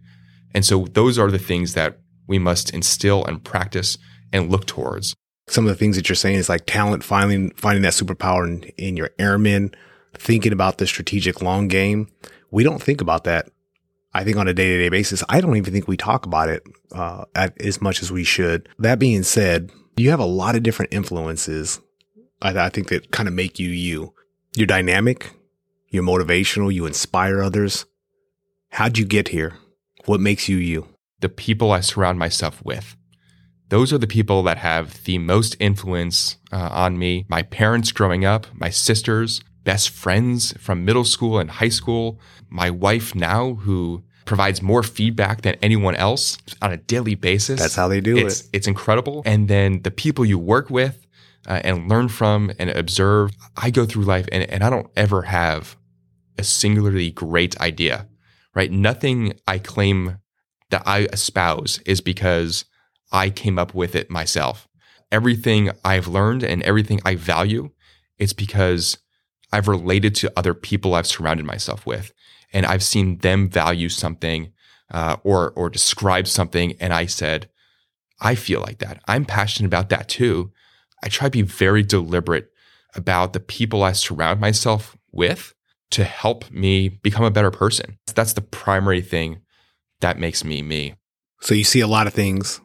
And 0.54 0.66
so 0.66 0.86
those 0.92 1.18
are 1.18 1.32
the 1.32 1.40
things 1.40 1.74
that 1.74 2.00
we 2.28 2.40
must 2.40 2.74
instill 2.74 3.26
and 3.26 3.44
practice 3.44 3.98
and 4.34 4.52
look 4.52 4.66
towards. 4.66 5.16
Some 5.48 5.66
of 5.66 5.70
the 5.70 5.76
things 5.76 5.96
that 5.96 6.08
you're 6.08 6.16
saying 6.16 6.38
is 6.38 6.50
like 6.50 6.66
talent, 6.66 7.04
finding 7.04 7.52
finding 7.52 7.84
that 7.84 7.94
superpower 7.94 8.48
in, 8.48 8.64
in 8.78 8.96
your 8.96 9.10
airmen, 9.20 9.74
thinking 10.14 10.54
about 10.54 10.78
the 10.78 10.88
strategic 10.88 11.42
long 11.42 11.68
game. 11.68 12.08
We 12.52 12.64
don't 12.64 12.82
think 12.82 13.02
about 13.02 13.24
that. 13.26 13.50
I 14.14 14.24
think 14.24 14.38
on 14.38 14.48
a 14.48 14.54
day 14.54 14.70
to 14.70 14.78
day 14.78 14.90
basis, 14.90 15.24
I 15.30 15.42
don't 15.42 15.56
even 15.56 15.74
think 15.74 15.88
we 15.88 15.98
talk 15.98 16.26
about 16.26 16.50
it 16.50 16.64
uh, 16.92 17.26
as 17.36 17.82
much 17.82 18.02
as 18.02 18.12
we 18.12 18.24
should. 18.24 18.68
That 18.80 19.00
being 19.00 19.24
said, 19.24 19.72
you 19.98 20.10
have 20.10 20.20
a 20.20 20.26
lot 20.26 20.56
of 20.56 20.64
different 20.64 20.94
influences. 20.94 21.80
I, 22.42 22.58
I 22.58 22.70
think 22.70 22.90
that 22.90 23.12
kind 23.12 23.28
of 23.28 23.34
make 23.36 23.60
you 23.60 23.70
you. 23.70 24.14
You're 24.56 24.68
dynamic. 24.68 25.34
You're 25.90 26.04
motivational. 26.04 26.74
You 26.74 26.86
inspire 26.86 27.42
others. 27.42 27.86
How'd 28.70 28.98
you 28.98 29.06
get 29.06 29.30
here? 29.30 29.58
What 30.06 30.20
makes 30.20 30.50
you 30.50 30.58
you? 30.58 30.88
The 31.20 31.30
people 31.30 31.72
I 31.72 31.82
surround 31.82 32.18
myself 32.18 32.64
with. 32.64 32.96
Those 33.70 33.94
are 33.94 33.98
the 33.98 34.08
people 34.08 34.44
that 34.44 34.58
have 34.58 35.04
the 35.06 35.18
most 35.18 35.56
influence 35.60 36.38
uh, 36.52 36.70
on 36.72 36.98
me. 36.98 37.26
My 37.30 37.44
parents 37.44 37.92
growing 37.92 38.26
up, 38.26 38.48
my 38.54 38.70
sisters, 38.70 39.42
best 39.64 39.90
friends 39.90 40.54
from 40.58 40.84
middle 40.84 41.06
school 41.06 41.40
and 41.40 41.52
high 41.52 41.70
school, 41.70 42.20
my 42.50 42.70
wife 42.70 43.16
now, 43.16 43.54
who 43.54 44.04
provides 44.32 44.62
more 44.62 44.82
feedback 44.82 45.42
than 45.42 45.58
anyone 45.62 45.94
else 45.94 46.38
on 46.62 46.72
a 46.72 46.78
daily 46.78 47.16
basis. 47.16 47.60
That's 47.60 47.76
how 47.76 47.90
they 47.90 48.00
do 48.00 48.16
it's, 48.16 48.40
it. 48.40 48.50
It's 48.54 48.66
incredible. 48.66 49.24
And 49.26 49.50
then 49.50 49.82
the 49.82 49.92
people 49.92 50.24
you 50.24 50.40
work 50.40 50.70
with 50.70 51.06
uh, 51.50 51.60
and 51.66 51.90
learn 51.90 52.08
from 52.08 52.50
and 52.58 52.70
observe. 52.70 53.32
I 53.58 53.72
go 53.72 53.86
through 53.86 54.04
life 54.04 54.30
and, 54.32 54.50
and 54.50 54.64
I 54.64 54.70
don't 54.70 54.90
ever 54.96 55.24
have 55.24 55.76
a 56.38 56.46
singularly 56.46 57.12
great 57.12 57.60
idea, 57.60 58.08
right? 58.56 58.72
Nothing 58.72 59.34
I 59.50 59.60
claim 59.60 60.20
that 60.70 60.84
I 60.86 61.10
espouse 61.12 61.80
is 61.80 62.00
because 62.00 62.64
I 63.12 63.32
came 63.32 63.60
up 63.60 63.74
with 63.74 63.96
it 63.96 64.10
myself. 64.10 64.66
Everything 65.12 65.72
I've 65.84 66.08
learned 66.08 66.42
and 66.42 66.64
everything 66.64 67.02
I 67.04 67.16
value, 67.16 67.72
it's 68.18 68.32
because 68.32 68.98
I've 69.52 69.68
related 69.68 70.16
to 70.16 70.32
other 70.38 70.54
people 70.54 70.96
I've 70.96 71.06
surrounded 71.06 71.46
myself 71.46 71.86
with, 71.86 72.14
and 72.54 72.66
I've 72.66 72.84
seen 72.84 73.18
them 73.20 73.50
value 73.50 73.90
something 73.90 74.52
uh, 74.92 75.18
or 75.24 75.52
or 75.52 75.70
describe 75.70 76.28
something, 76.28 76.74
and 76.80 76.94
I 76.94 77.06
said, 77.06 77.50
I 78.20 78.36
feel 78.36 78.62
like 78.62 78.80
that. 78.80 79.02
I'm 79.08 79.26
passionate 79.26 79.68
about 79.68 79.90
that 79.90 80.08
too. 80.08 80.52
I 81.04 81.10
try 81.10 81.28
to 81.28 81.32
be 81.32 81.42
very 81.42 81.84
deliberate 81.84 82.52
about 82.96 83.34
the 83.34 83.40
people 83.40 83.84
I 83.84 83.94
surround 83.94 84.40
myself 84.40 84.98
with 85.12 85.54
to 85.92 86.04
help 86.04 86.50
me 86.52 86.90
become 86.90 87.26
a 87.26 87.32
better 87.32 87.52
person. 87.52 87.98
That's 88.14 88.34
the 88.34 88.42
primary 88.42 89.02
thing 89.02 89.42
that 90.02 90.20
makes 90.20 90.44
me 90.44 90.62
me. 90.62 90.96
So 91.42 91.56
you 91.56 91.64
see 91.64 91.80
a 91.80 91.88
lot 91.88 92.08
of 92.08 92.14
things 92.14 92.62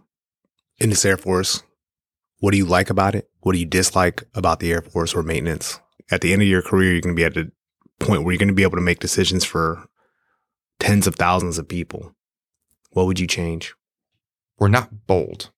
in 0.79 0.91
this 0.91 1.05
Air 1.05 1.17
Force. 1.17 1.63
What 2.41 2.51
do 2.51 2.59
you 2.59 2.67
like 2.67 2.91
about 2.91 3.15
it? 3.15 3.31
What 3.41 3.53
do 3.53 3.59
you 3.59 3.67
dislike 3.67 4.25
about 4.35 4.61
the 4.61 4.73
Air 4.73 4.83
Force 4.83 5.15
or 5.15 5.23
maintenance? 5.23 5.81
At 6.11 6.21
the 6.21 6.33
end 6.33 6.43
of 6.43 6.49
your 6.49 6.63
career, 6.63 6.93
you're 6.93 7.01
going 7.01 7.17
to 7.17 7.21
be 7.21 7.25
at 7.25 7.35
the 7.35 7.51
point 7.99 8.23
where 8.23 8.33
you're 8.33 8.39
going 8.39 8.49
to 8.49 8.55
be 8.55 8.63
able 8.63 8.77
to 8.77 8.83
make 8.83 8.99
decisions 8.99 9.45
for 9.45 9.87
tens 10.79 11.07
of 11.07 11.15
thousands 11.15 11.59
of 11.59 11.69
people. 11.69 12.15
What 12.91 13.07
would 13.07 13.21
you 13.21 13.27
change? 13.27 13.75
We're 14.59 14.69
not 14.69 15.07
bold. 15.07 15.51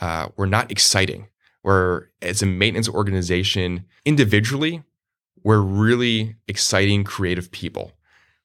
Uh, 0.00 0.28
we're 0.36 0.46
not 0.46 0.70
exciting. 0.70 1.28
We're, 1.62 2.06
as 2.22 2.40
a 2.40 2.46
maintenance 2.46 2.88
organization, 2.88 3.84
individually, 4.04 4.82
we're 5.42 5.60
really 5.60 6.36
exciting, 6.46 7.04
creative 7.04 7.50
people. 7.50 7.92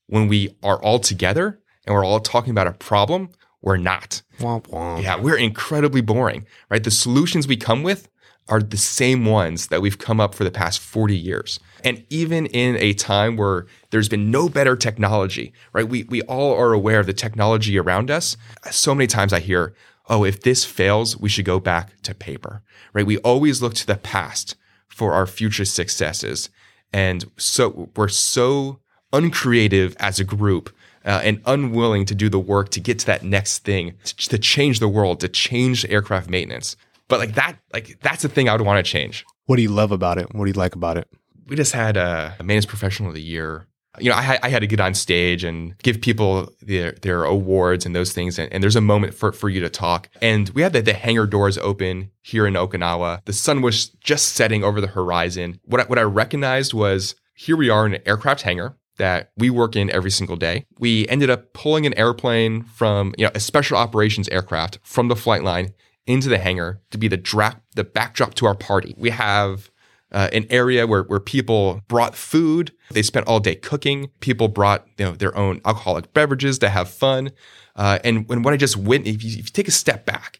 When 0.07 0.27
we 0.27 0.55
are 0.63 0.81
all 0.81 0.99
together 0.99 1.59
and 1.85 1.95
we're 1.95 2.05
all 2.05 2.19
talking 2.19 2.51
about 2.51 2.67
a 2.67 2.73
problem, 2.73 3.29
we're 3.61 3.77
not. 3.77 4.21
Womp 4.39 4.67
womp. 4.67 5.01
Yeah, 5.01 5.15
we're 5.15 5.37
incredibly 5.37 6.01
boring, 6.01 6.45
right? 6.69 6.83
The 6.83 6.91
solutions 6.91 7.47
we 7.47 7.55
come 7.55 7.83
with 7.83 8.09
are 8.49 8.61
the 8.61 8.77
same 8.77 9.25
ones 9.25 9.67
that 9.67 9.81
we've 9.81 9.97
come 9.97 10.19
up 10.19 10.35
for 10.35 10.43
the 10.43 10.51
past 10.51 10.79
40 10.79 11.15
years. 11.15 11.59
And 11.83 12.05
even 12.09 12.45
in 12.47 12.75
a 12.77 12.93
time 12.93 13.37
where 13.37 13.65
there's 13.89 14.09
been 14.09 14.31
no 14.31 14.49
better 14.49 14.75
technology, 14.75 15.53
right? 15.71 15.87
We, 15.87 16.03
we 16.03 16.21
all 16.23 16.53
are 16.55 16.73
aware 16.73 16.99
of 16.99 17.05
the 17.05 17.13
technology 17.13 17.77
around 17.79 18.11
us. 18.11 18.37
So 18.69 18.93
many 18.93 19.07
times 19.07 19.33
I 19.33 19.39
hear, 19.39 19.73
oh, 20.09 20.23
if 20.23 20.41
this 20.41 20.65
fails, 20.65 21.17
we 21.17 21.29
should 21.29 21.45
go 21.45 21.59
back 21.59 22.01
to 22.03 22.13
paper, 22.13 22.61
right? 22.93 23.05
We 23.05 23.17
always 23.19 23.61
look 23.61 23.73
to 23.75 23.87
the 23.87 23.95
past 23.95 24.55
for 24.87 25.13
our 25.13 25.25
future 25.25 25.65
successes. 25.65 26.49
And 26.91 27.25
so 27.37 27.89
we're 27.95 28.09
so 28.09 28.79
uncreative 29.11 29.95
as 29.99 30.19
a 30.19 30.23
group 30.23 30.73
uh, 31.05 31.21
and 31.23 31.41
unwilling 31.45 32.05
to 32.05 32.15
do 32.15 32.29
the 32.29 32.39
work 32.39 32.69
to 32.69 32.79
get 32.79 32.99
to 32.99 33.05
that 33.05 33.23
next 33.23 33.59
thing, 33.59 33.93
to, 34.03 34.15
to 34.29 34.37
change 34.37 34.79
the 34.79 34.87
world, 34.87 35.19
to 35.21 35.27
change 35.27 35.85
aircraft 35.85 36.29
maintenance. 36.29 36.75
But 37.13 37.19
like 37.19 37.35
that, 37.35 37.57
like 37.71 37.99
that's 38.01 38.23
the 38.23 38.27
thing 38.29 38.49
I 38.49 38.53
would 38.53 38.65
want 38.65 38.83
to 38.83 38.91
change. 38.91 39.23
What 39.45 39.57
do 39.57 39.61
you 39.61 39.69
love 39.69 39.91
about 39.91 40.17
it? 40.17 40.33
What 40.33 40.45
do 40.45 40.49
you 40.49 40.57
like 40.57 40.73
about 40.73 40.97
it? 40.97 41.07
We 41.45 41.55
just 41.55 41.71
had 41.73 41.95
a, 41.95 42.35
a 42.39 42.43
maintenance 42.43 42.65
professional 42.65 43.09
of 43.09 43.13
the 43.13 43.21
year. 43.21 43.67
You 43.99 44.09
know, 44.09 44.15
I, 44.15 44.23
had- 44.23 44.39
I 44.41 44.49
had 44.49 44.61
to 44.61 44.67
get 44.67 44.79
on 44.79 44.95
stage 44.95 45.43
and 45.43 45.77
give 45.83 46.01
people 46.01 46.51
their, 46.63 46.93
their 47.03 47.23
awards 47.23 47.85
and 47.85 47.95
those 47.95 48.13
things. 48.13 48.39
And, 48.39 48.51
and 48.51 48.63
there's 48.63 48.75
a 48.75 48.81
moment 48.81 49.13
for, 49.13 49.31
for 49.31 49.47
you 49.47 49.59
to 49.59 49.69
talk. 49.69 50.09
And 50.23 50.49
we 50.55 50.63
had 50.63 50.73
the, 50.73 50.81
the 50.81 50.93
hangar 50.93 51.27
doors 51.27 51.59
open 51.59 52.09
here 52.23 52.47
in 52.47 52.55
Okinawa. 52.55 53.23
The 53.25 53.33
sun 53.33 53.61
was 53.61 53.89
just 53.89 54.29
setting 54.29 54.63
over 54.63 54.81
the 54.81 54.87
horizon. 54.87 55.59
What 55.65 55.81
I, 55.81 55.83
what 55.83 55.99
I 55.99 56.03
recognized 56.03 56.73
was 56.73 57.13
here 57.35 57.55
we 57.55 57.69
are 57.69 57.85
in 57.85 57.93
an 57.93 58.01
aircraft 58.07 58.41
hangar 58.41 58.75
that 58.97 59.31
we 59.37 59.51
work 59.51 59.75
in 59.75 59.91
every 59.91 60.11
single 60.11 60.35
day. 60.35 60.65
We 60.79 61.07
ended 61.07 61.29
up 61.29 61.53
pulling 61.53 61.85
an 61.85 61.93
airplane 61.95 62.63
from, 62.63 63.13
you 63.19 63.25
know, 63.25 63.31
a 63.35 63.39
special 63.39 63.77
operations 63.77 64.27
aircraft 64.29 64.79
from 64.83 65.07
the 65.09 65.15
flight 65.15 65.43
line 65.43 65.73
into 66.05 66.29
the 66.29 66.37
hangar 66.37 66.81
to 66.91 66.97
be 66.97 67.07
the 67.07 67.17
dra- 67.17 67.61
the 67.75 67.83
backdrop 67.83 68.33
to 68.35 68.45
our 68.45 68.55
party. 68.55 68.93
We 68.97 69.11
have 69.11 69.71
uh, 70.11 70.29
an 70.31 70.45
area 70.49 70.85
where, 70.85 71.03
where 71.03 71.19
people 71.19 71.81
brought 71.87 72.15
food. 72.15 72.71
They 72.91 73.01
spent 73.01 73.27
all 73.27 73.39
day 73.39 73.55
cooking. 73.55 74.11
People 74.19 74.47
brought 74.47 74.87
you 74.97 75.05
know 75.05 75.11
their 75.13 75.35
own 75.35 75.61
alcoholic 75.65 76.13
beverages 76.13 76.59
to 76.59 76.69
have 76.69 76.89
fun. 76.89 77.31
Uh, 77.75 77.99
and 78.03 78.27
when 78.29 78.43
when 78.43 78.53
I 78.53 78.57
just 78.57 78.77
went, 78.77 79.07
if 79.07 79.23
you, 79.23 79.31
if 79.31 79.37
you 79.37 79.43
take 79.43 79.67
a 79.67 79.71
step 79.71 80.05
back, 80.05 80.39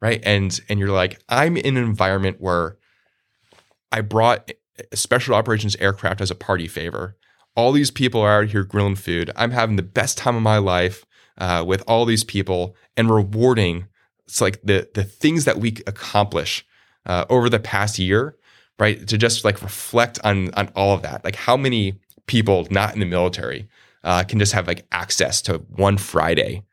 right, 0.00 0.20
and 0.24 0.58
and 0.68 0.78
you're 0.78 0.90
like, 0.90 1.20
I'm 1.28 1.56
in 1.56 1.76
an 1.76 1.84
environment 1.84 2.36
where 2.40 2.76
I 3.90 4.02
brought 4.02 4.50
a 4.92 4.96
special 4.96 5.34
operations 5.34 5.76
aircraft 5.76 6.20
as 6.20 6.30
a 6.30 6.34
party 6.34 6.68
favor. 6.68 7.16
All 7.54 7.72
these 7.72 7.90
people 7.90 8.20
are 8.20 8.42
out 8.42 8.48
here 8.48 8.64
grilling 8.64 8.96
food. 8.96 9.30
I'm 9.34 9.52
having 9.52 9.76
the 9.76 9.82
best 9.82 10.18
time 10.18 10.36
of 10.36 10.42
my 10.42 10.58
life 10.58 11.06
uh, 11.38 11.64
with 11.66 11.82
all 11.86 12.04
these 12.04 12.24
people 12.24 12.76
and 12.96 13.08
rewarding. 13.08 13.86
It's 14.26 14.40
like 14.40 14.60
the 14.62 14.88
the 14.94 15.04
things 15.04 15.44
that 15.44 15.58
we 15.58 15.76
accomplish 15.86 16.66
uh, 17.06 17.24
over 17.28 17.48
the 17.48 17.60
past 17.60 17.98
year, 17.98 18.36
right? 18.78 19.06
To 19.06 19.16
just 19.18 19.44
like 19.44 19.62
reflect 19.62 20.18
on 20.24 20.52
on 20.54 20.68
all 20.74 20.94
of 20.94 21.02
that. 21.02 21.24
Like 21.24 21.36
how 21.36 21.56
many 21.56 22.00
people 22.26 22.66
not 22.70 22.94
in 22.94 23.00
the 23.00 23.06
military 23.06 23.68
uh, 24.04 24.24
can 24.24 24.38
just 24.38 24.52
have 24.52 24.66
like 24.66 24.86
access 24.92 25.40
to 25.42 25.58
one 25.58 25.96
Friday, 25.98 26.64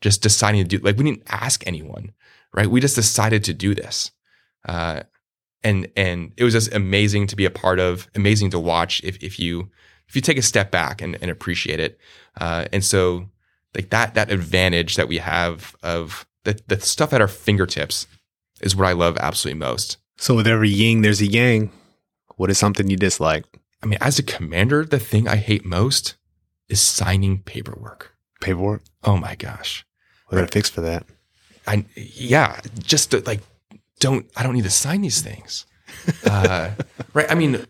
just 0.00 0.22
deciding 0.22 0.62
to 0.62 0.68
do 0.68 0.84
like 0.84 0.96
we 0.96 1.04
didn't 1.04 1.24
ask 1.28 1.66
anyone, 1.66 2.12
right? 2.54 2.70
We 2.70 2.80
just 2.80 2.96
decided 2.96 3.44
to 3.44 3.54
do 3.54 3.74
this. 3.74 4.10
Uh, 4.66 5.02
and 5.64 5.88
and 5.96 6.32
it 6.36 6.44
was 6.44 6.52
just 6.52 6.72
amazing 6.74 7.26
to 7.28 7.36
be 7.36 7.44
a 7.44 7.50
part 7.50 7.80
of, 7.80 8.08
amazing 8.14 8.50
to 8.50 8.58
watch 8.58 9.02
if 9.02 9.16
if 9.22 9.38
you 9.38 9.70
if 10.08 10.14
you 10.14 10.22
take 10.22 10.38
a 10.38 10.42
step 10.42 10.70
back 10.70 11.02
and, 11.02 11.18
and 11.20 11.30
appreciate 11.30 11.80
it. 11.80 11.98
Uh, 12.40 12.66
and 12.72 12.84
so 12.84 13.28
like 13.74 13.90
that 13.90 14.14
that 14.14 14.30
advantage 14.30 14.96
that 14.96 15.08
we 15.08 15.18
have 15.18 15.74
of 15.82 16.26
the 16.44 16.60
the 16.66 16.80
stuff 16.80 17.12
at 17.12 17.20
our 17.20 17.28
fingertips 17.28 18.06
is 18.60 18.74
what 18.74 18.86
I 18.86 18.92
love 18.92 19.16
absolutely 19.18 19.58
most. 19.58 19.98
So 20.16 20.34
with 20.34 20.46
every 20.46 20.70
yin, 20.70 21.02
there's 21.02 21.20
a 21.20 21.26
yang. 21.26 21.70
What 22.36 22.50
is 22.50 22.58
something 22.58 22.88
you 22.88 22.96
dislike? 22.96 23.44
I 23.82 23.86
mean, 23.86 23.98
as 24.00 24.18
a 24.18 24.22
commander, 24.22 24.84
the 24.84 24.98
thing 24.98 25.28
I 25.28 25.36
hate 25.36 25.64
most 25.64 26.16
is 26.68 26.80
signing 26.80 27.42
paperwork. 27.42 28.14
Paperwork. 28.40 28.82
Oh 29.04 29.16
my 29.16 29.34
gosh. 29.34 29.84
What 30.26 30.38
got 30.38 30.44
a 30.44 30.52
fix 30.52 30.68
for 30.68 30.80
that? 30.82 31.06
I 31.66 31.84
yeah, 31.94 32.60
just 32.78 33.12
to, 33.12 33.20
like 33.20 33.40
don't 34.00 34.26
I 34.36 34.42
don't 34.42 34.54
need 34.54 34.64
to 34.64 34.70
sign 34.70 35.02
these 35.02 35.22
things. 35.22 35.66
Uh, 36.24 36.70
right? 37.14 37.30
I 37.30 37.34
mean, 37.34 37.64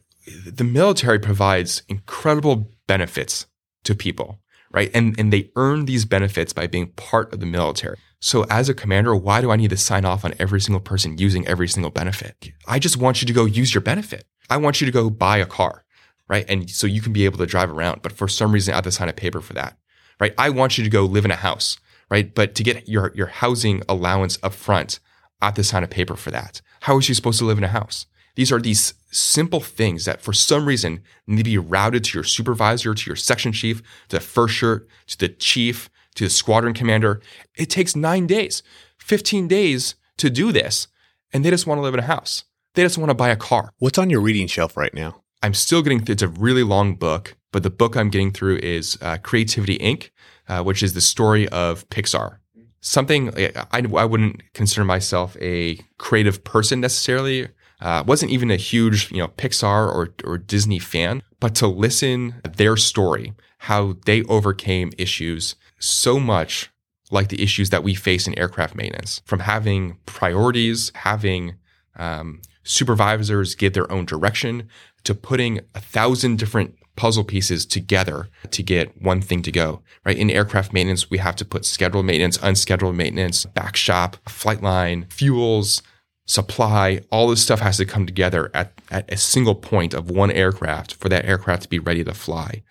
the 0.45 0.65
military 0.65 1.19
provides 1.19 1.83
incredible 1.89 2.69
benefits 2.87 3.47
to 3.85 3.95
people, 3.95 4.41
right? 4.73 4.91
And 4.95 5.19
and 5.19 5.33
they 5.33 5.51
earn 5.57 5.85
these 5.85 6.05
benefits 6.05 6.53
by 6.53 6.67
being 6.67 6.89
part 6.93 7.33
of 7.33 7.41
the 7.41 7.47
military. 7.47 7.99
So 8.21 8.45
as 8.51 8.69
a 8.69 8.75
commander, 8.75 9.15
why 9.15 9.41
do 9.41 9.51
I 9.51 9.57
need 9.57 9.71
to 9.71 9.77
sign 9.77 10.05
off 10.05 10.25
on 10.25 10.35
every 10.39 10.61
single 10.61 10.81
person 10.81 11.19
using 11.19 11.47
every 11.47 11.69
single 11.69 11.91
benefit? 11.91 12.51
I 12.67 12.79
just 12.79 12.97
want 12.97 13.23
you 13.23 13.27
to 13.27 13.33
go 13.33 13.45
use 13.45 13.73
your 13.73 13.81
benefit. 13.81 14.25
I 14.51 14.57
want 14.57 14.81
you 14.81 14.87
to 14.87 14.93
go 14.93 15.09
buy 15.09 15.39
a 15.39 15.47
car, 15.47 15.85
right? 16.29 16.45
And 16.49 16.69
so 16.69 16.87
you 16.87 17.01
can 17.01 17.13
be 17.13 17.25
able 17.27 17.39
to 17.39 17.47
drive 17.47 17.71
around. 17.71 18.03
But 18.03 18.13
for 18.13 18.27
some 18.27 18.53
reason, 18.53 18.73
I 18.73 18.79
have 18.79 18.85
to 18.85 18.93
sign 18.93 19.09
a 19.09 19.13
paper 19.13 19.41
for 19.41 19.53
that, 19.55 19.79
right? 20.19 20.35
I 20.37 20.51
want 20.51 20.79
you 20.79 20.85
to 20.85 20.91
go 20.91 21.05
live 21.05 21.25
in 21.25 21.31
a 21.31 21.37
house, 21.37 21.79
right? 22.11 22.35
But 22.35 22.55
to 22.57 22.63
get 22.63 22.89
your 22.89 23.13
your 23.15 23.29
housing 23.29 23.83
allowance 23.89 24.39
up 24.43 24.53
front, 24.53 24.99
I 25.41 25.47
have 25.47 25.55
to 25.55 25.65
sign 25.65 25.85
a 25.85 25.89
paper 25.89 26.17
for 26.17 26.31
that. 26.33 26.61
How 26.83 26.99
is 26.99 27.05
she 27.05 27.15
supposed 27.15 27.39
to 27.39 27.45
live 27.45 27.59
in 27.59 27.65
a 27.65 27.69
house? 27.69 28.07
These 28.35 28.51
are 28.51 28.61
these 28.61 28.95
simple 29.11 29.61
things 29.61 30.05
that 30.05 30.21
for 30.21 30.33
some 30.33 30.67
reason 30.67 31.03
need 31.27 31.39
to 31.39 31.45
be 31.45 31.59
routed 31.59 32.05
to 32.05 32.19
your 32.19 32.25
supervisor, 32.25 32.95
to 32.95 33.07
your 33.11 33.17
section 33.17 33.53
chief, 33.53 33.83
to 34.09 34.17
the 34.17 34.21
first 34.21 34.55
shirt, 34.55 34.89
to 35.07 35.19
the 35.19 35.29
chief, 35.29 35.91
to 36.15 36.25
the 36.25 36.31
squadron 36.31 36.75
commander. 36.75 37.21
It 37.57 37.71
takes 37.71 37.97
nine 37.97 38.27
days, 38.27 38.63
15 38.99 39.49
days 39.49 39.95
to 40.19 40.31
do 40.31 40.53
this. 40.53 40.89
And 41.33 41.45
they 41.45 41.51
just 41.51 41.67
want 41.67 41.79
to 41.79 41.83
live 41.83 41.95
in 41.95 42.01
a 42.01 42.05
house. 42.05 42.45
They 42.75 42.83
just 42.83 42.99
want 42.99 43.11
to 43.11 43.15
buy 43.15 43.29
a 43.29 43.37
car. 43.37 43.73
What's 43.79 43.99
on 43.99 44.11
your 44.11 44.21
reading 44.21 44.47
shelf 44.47 44.77
right 44.77 44.95
now? 44.95 45.23
I'm 45.43 45.55
still 45.55 45.83
getting 45.83 46.05
through, 46.05 46.15
it's 46.15 46.23
a 46.23 46.29
really 46.29 46.63
long 46.63 46.95
book, 46.95 47.37
but 47.53 47.63
the 47.63 47.71
book 47.71 47.97
I'm 47.97 48.11
getting 48.11 48.33
through 48.33 48.59
is 48.59 48.99
uh, 49.01 49.19
Creativity 49.23 49.79
Inc., 49.79 50.11
uh, 50.49 50.63
which 50.63 50.83
is 50.83 50.95
the 50.95 51.01
story 51.01 51.49
of 51.49 51.89
Pixar. 51.91 52.39
Something 52.81 53.33
I, 53.37 53.53
I 53.73 54.05
wouldn't 54.05 54.43
consider 54.55 54.85
myself 54.85 55.37
a 55.41 55.79
creative 55.99 56.45
person 56.45 56.81
necessarily. 56.81 57.49
Uh, 57.81 58.03
wasn't 58.07 58.31
even 58.33 58.51
a 58.51 58.57
huge, 58.57 59.11
you 59.13 59.19
know, 59.19 59.29
Pixar 59.29 59.87
or, 59.89 60.13
or 60.25 60.37
Disney 60.37 60.79
fan, 60.79 61.23
but 61.39 61.55
to 61.57 61.67
listen 61.69 62.41
their 62.57 62.77
story, 62.77 63.35
how 63.59 63.97
they 64.05 64.23
overcame 64.25 64.93
issues 64.99 65.55
so 65.79 66.19
much 66.19 66.71
like 67.11 67.29
the 67.29 67.43
issues 67.43 67.71
that 67.71 67.85
we 67.85 67.95
face 67.95 68.27
in 68.27 68.39
aircraft 68.39 68.75
maintenance, 68.75 69.23
from 69.25 69.41
having 69.41 69.97
priorities, 70.07 70.93
having 70.95 71.55
um, 71.97 72.43
supervisors 72.65 73.55
give 73.55 73.73
their 73.73 73.91
own 73.91 74.05
direction, 74.05 74.69
to 75.05 75.15
putting 75.15 75.61
a 75.75 75.81
thousand 75.81 76.39
different 76.39 76.75
puzzle 76.97 77.25
pieces 77.25 77.65
together 77.65 78.29
to 78.51 78.63
get 78.63 79.01
one 79.01 79.21
thing 79.21 79.41
to 79.41 79.53
go, 79.53 79.81
right? 80.05 80.19
In 80.19 80.31
aircraft 80.31 80.73
maintenance, 80.73 81.09
we 81.09 81.19
have 81.19 81.37
to 81.37 81.45
put 81.45 81.65
scheduled 81.65 82.05
maintenance, 82.05 82.39
unscheduled 82.43 82.97
maintenance, 82.97 83.47
back 83.47 83.77
shop, 83.77 84.17
flight 84.29 84.63
line, 84.63 85.07
fuels, 85.09 85.81
supply, 86.29 87.01
all 87.11 87.27
this 87.29 87.43
stuff 87.43 87.61
has 87.61 87.79
to 87.79 87.87
come 87.87 88.07
together 88.07 88.51
at, 88.53 88.73
at 88.91 89.11
a 89.11 89.17
single 89.17 89.55
point 89.55 89.95
of 89.95 90.11
one 90.11 90.31
aircraft 90.31 90.95
for 90.95 91.09
that 91.09 91.25
aircraft 91.25 91.63
to 91.63 91.69
be 91.69 91.79
ready 91.79 92.05
to 92.05 92.13
fly. 92.13 92.63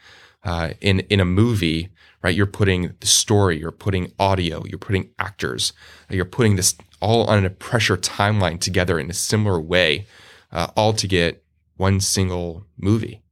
Uh, 0.44 0.74
in, 0.80 1.00
in 1.02 1.20
a 1.20 1.26
movie, 1.26 1.90
right, 2.22 2.36
you're 2.36 2.46
putting 2.46 2.94
the 3.00 3.08
story, 3.08 3.60
you're 3.60 3.72
putting 3.72 4.12
audio, 4.20 4.64
you're 4.66 4.78
putting 4.78 5.10
actors, 5.18 5.74
you're 6.10 6.24
putting 6.24 6.56
this 6.56 6.76
all 7.02 7.26
on 7.26 7.44
a 7.44 7.50
pressure 7.50 7.98
timeline 7.98 8.60
together 8.60 9.00
in 9.00 9.10
a 9.10 9.14
similar 9.14 9.60
way, 9.60 10.06
uh, 10.52 10.68
all 10.78 10.94
to 10.94 11.08
get 11.08 11.44
one 11.78 12.00
single 12.00 12.66
movie. 12.78 13.24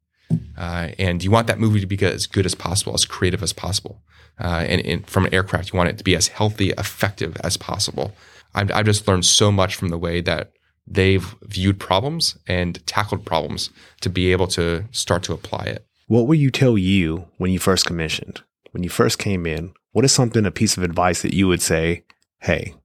Uh, 0.58 0.90
and 0.98 1.24
you 1.24 1.30
want 1.30 1.46
that 1.46 1.60
movie 1.60 1.80
to 1.80 1.86
be 1.86 2.04
as 2.04 2.26
good 2.26 2.48
as 2.48 2.56
possible, 2.56 2.96
as 2.96 3.06
creative 3.06 3.44
as 3.44 3.54
possible. 3.54 4.02
Uh, 4.40 4.66
and, 4.68 4.82
and, 4.86 5.08
from 5.08 5.26
an 5.26 5.34
aircraft, 5.34 5.72
you 5.72 5.78
want 5.78 5.88
it 5.88 5.98
to 6.00 6.04
be 6.04 6.16
as 6.16 6.30
healthy, 6.30 6.72
effective 6.72 7.38
as 7.44 7.58
possible. 7.58 8.14
I've, 8.56 8.72
I've 8.72 8.86
just 8.86 9.08
learned 9.08 9.26
so 9.26 9.52
much 9.52 9.76
from 9.76 9.90
the 9.90 9.98
way 9.98 10.22
that 10.22 10.54
they've 10.88 11.36
viewed 11.44 11.80
problems 11.80 12.38
and 12.48 12.86
tackled 12.88 13.26
problems 13.26 13.70
to 14.02 14.10
be 14.10 14.32
able 14.32 14.48
to 14.48 14.86
start 14.92 15.24
to 15.24 15.34
apply 15.34 15.66
it. 15.66 15.86
What 16.08 16.28
would 16.28 16.40
you 16.40 16.52
tell 16.52 16.78
you 16.78 17.28
when 17.38 17.52
you 17.52 17.60
first 17.60 17.86
commissioned? 17.86 18.42
When 18.72 18.84
you 18.84 18.90
first 18.90 19.20
came 19.20 19.46
in, 19.46 19.74
what 19.92 20.06
is 20.06 20.12
something, 20.12 20.46
a 20.46 20.52
piece 20.52 20.78
of 20.78 20.84
advice 20.84 21.22
that 21.22 21.34
you 21.34 21.48
would 21.48 21.62
say, 21.62 22.04
hey, 22.40 22.76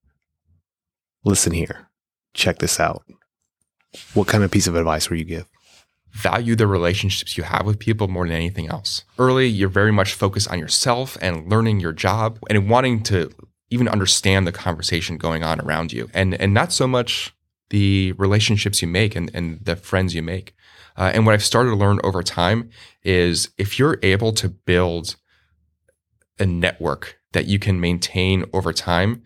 listen 1.24 1.52
here, 1.52 1.88
check 2.34 2.58
this 2.58 2.78
out? 2.78 3.02
What 4.14 4.28
kind 4.28 4.44
of 4.44 4.50
piece 4.50 4.66
of 4.66 4.76
advice 4.76 5.10
would 5.10 5.18
you 5.18 5.24
give? 5.24 5.48
value 6.12 6.56
the 6.56 6.66
relationships 6.66 7.36
you 7.36 7.44
have 7.44 7.66
with 7.66 7.78
people 7.78 8.08
more 8.08 8.26
than 8.26 8.36
anything 8.36 8.68
else. 8.68 9.04
Early, 9.18 9.46
you're 9.46 9.68
very 9.68 9.92
much 9.92 10.14
focused 10.14 10.50
on 10.50 10.58
yourself 10.58 11.16
and 11.20 11.48
learning 11.48 11.80
your 11.80 11.92
job 11.92 12.38
and 12.48 12.68
wanting 12.68 13.02
to 13.04 13.30
even 13.70 13.88
understand 13.88 14.46
the 14.46 14.52
conversation 14.52 15.16
going 15.16 15.42
on 15.42 15.60
around 15.60 15.92
you 15.92 16.10
and 16.12 16.34
and 16.34 16.52
not 16.52 16.72
so 16.72 16.86
much 16.86 17.32
the 17.70 18.12
relationships 18.12 18.82
you 18.82 18.88
make 18.88 19.16
and, 19.16 19.30
and 19.32 19.64
the 19.64 19.76
friends 19.76 20.14
you 20.14 20.22
make. 20.22 20.54
Uh, 20.96 21.10
and 21.14 21.24
what 21.24 21.32
I've 21.32 21.44
started 21.44 21.70
to 21.70 21.76
learn 21.76 22.00
over 22.04 22.22
time 22.22 22.68
is 23.02 23.50
if 23.56 23.78
you're 23.78 23.98
able 24.02 24.32
to 24.32 24.48
build 24.48 25.16
a 26.38 26.46
network 26.46 27.18
that 27.32 27.46
you 27.46 27.58
can 27.58 27.80
maintain 27.80 28.44
over 28.52 28.72
time, 28.72 29.22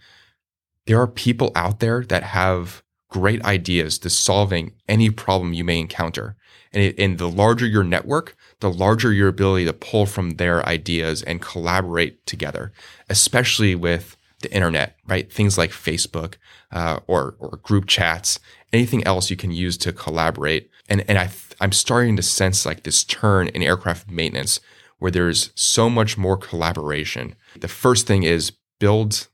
there 0.86 1.00
are 1.00 1.06
people 1.06 1.50
out 1.54 1.80
there 1.80 2.04
that 2.04 2.22
have 2.22 2.82
great 3.08 3.42
ideas 3.44 3.98
to 3.98 4.10
solving 4.10 4.72
any 4.88 5.08
problem 5.08 5.52
you 5.52 5.64
may 5.64 5.78
encounter. 5.78 6.36
And, 6.72 6.82
it, 6.82 6.98
and 6.98 7.18
the 7.18 7.28
larger 7.28 7.66
your 7.66 7.84
network, 7.84 8.36
the 8.60 8.70
larger 8.70 9.12
your 9.12 9.28
ability 9.28 9.64
to 9.66 9.72
pull 9.72 10.06
from 10.06 10.32
their 10.32 10.66
ideas 10.68 11.22
and 11.22 11.40
collaborate 11.40 12.26
together, 12.26 12.72
especially 13.08 13.74
with 13.74 14.16
the 14.44 14.54
internet, 14.54 14.96
right? 15.06 15.30
Things 15.32 15.58
like 15.58 15.70
Facebook 15.70 16.34
uh, 16.70 17.00
or, 17.06 17.36
or 17.38 17.58
group 17.62 17.86
chats, 17.86 18.38
anything 18.72 19.04
else 19.04 19.30
you 19.30 19.36
can 19.36 19.50
use 19.50 19.76
to 19.78 19.92
collaborate. 19.92 20.70
And, 20.88 21.04
and 21.08 21.18
I, 21.18 21.30
I'm 21.60 21.72
starting 21.72 22.16
to 22.16 22.22
sense 22.22 22.64
like 22.64 22.82
this 22.82 23.04
turn 23.04 23.48
in 23.48 23.62
aircraft 23.62 24.10
maintenance 24.10 24.60
where 24.98 25.10
there's 25.10 25.50
so 25.54 25.90
much 25.90 26.16
more 26.16 26.36
collaboration. 26.36 27.34
The 27.58 27.68
first 27.68 28.06
thing 28.06 28.22
is 28.22 28.52
build 28.78 29.28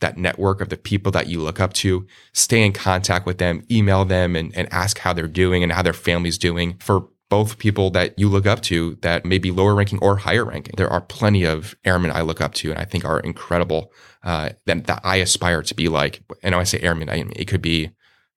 that 0.00 0.18
network 0.18 0.60
of 0.60 0.68
the 0.68 0.76
people 0.76 1.10
that 1.12 1.26
you 1.26 1.40
look 1.40 1.58
up 1.58 1.72
to, 1.72 2.06
stay 2.32 2.64
in 2.64 2.72
contact 2.72 3.24
with 3.24 3.38
them, 3.38 3.64
email 3.70 4.04
them 4.04 4.36
and, 4.36 4.54
and 4.54 4.70
ask 4.72 4.98
how 4.98 5.12
they're 5.12 5.26
doing 5.26 5.62
and 5.62 5.72
how 5.72 5.82
their 5.82 5.92
family's 5.94 6.38
doing 6.38 6.76
for 6.78 7.08
both 7.28 7.58
people 7.58 7.90
that 7.90 8.18
you 8.18 8.28
look 8.28 8.46
up 8.46 8.62
to 8.62 8.96
that 9.02 9.24
may 9.24 9.38
be 9.38 9.50
lower 9.50 9.74
ranking 9.74 9.98
or 10.00 10.16
higher 10.16 10.44
ranking. 10.44 10.74
There 10.76 10.90
are 10.90 11.00
plenty 11.00 11.44
of 11.44 11.74
airmen 11.84 12.10
I 12.12 12.20
look 12.20 12.40
up 12.40 12.54
to 12.54 12.70
and 12.70 12.78
I 12.78 12.84
think 12.84 13.04
are 13.04 13.20
incredible 13.20 13.92
uh, 14.22 14.50
that, 14.66 14.86
that 14.86 15.00
I 15.02 15.16
aspire 15.16 15.62
to 15.62 15.74
be 15.74 15.88
like. 15.88 16.22
And 16.42 16.54
when 16.54 16.60
I 16.60 16.64
say 16.64 16.80
airmen, 16.80 17.10
I, 17.10 17.24
it 17.34 17.48
could 17.48 17.62
be 17.62 17.90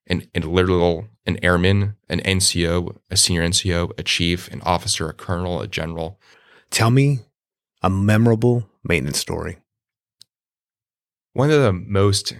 an, 0.07 0.27
an 0.33 0.51
literal 0.51 1.07
an 1.25 1.37
airman, 1.43 1.95
an 2.07 2.19
NCO, 2.21 2.97
a 3.11 3.17
senior 3.17 3.47
NCO, 3.47 3.91
a 3.99 4.03
chief, 4.03 4.47
an 4.51 4.61
officer, 4.61 5.07
a 5.07 5.13
colonel, 5.13 5.61
a 5.61 5.67
general. 5.67 6.19
Tell 6.71 6.89
me 6.89 7.19
a 7.83 7.89
memorable 7.89 8.67
maintenance 8.83 9.19
story 9.19 9.57
one 11.33 11.51
of 11.51 11.61
the 11.61 11.73
most 11.73 12.33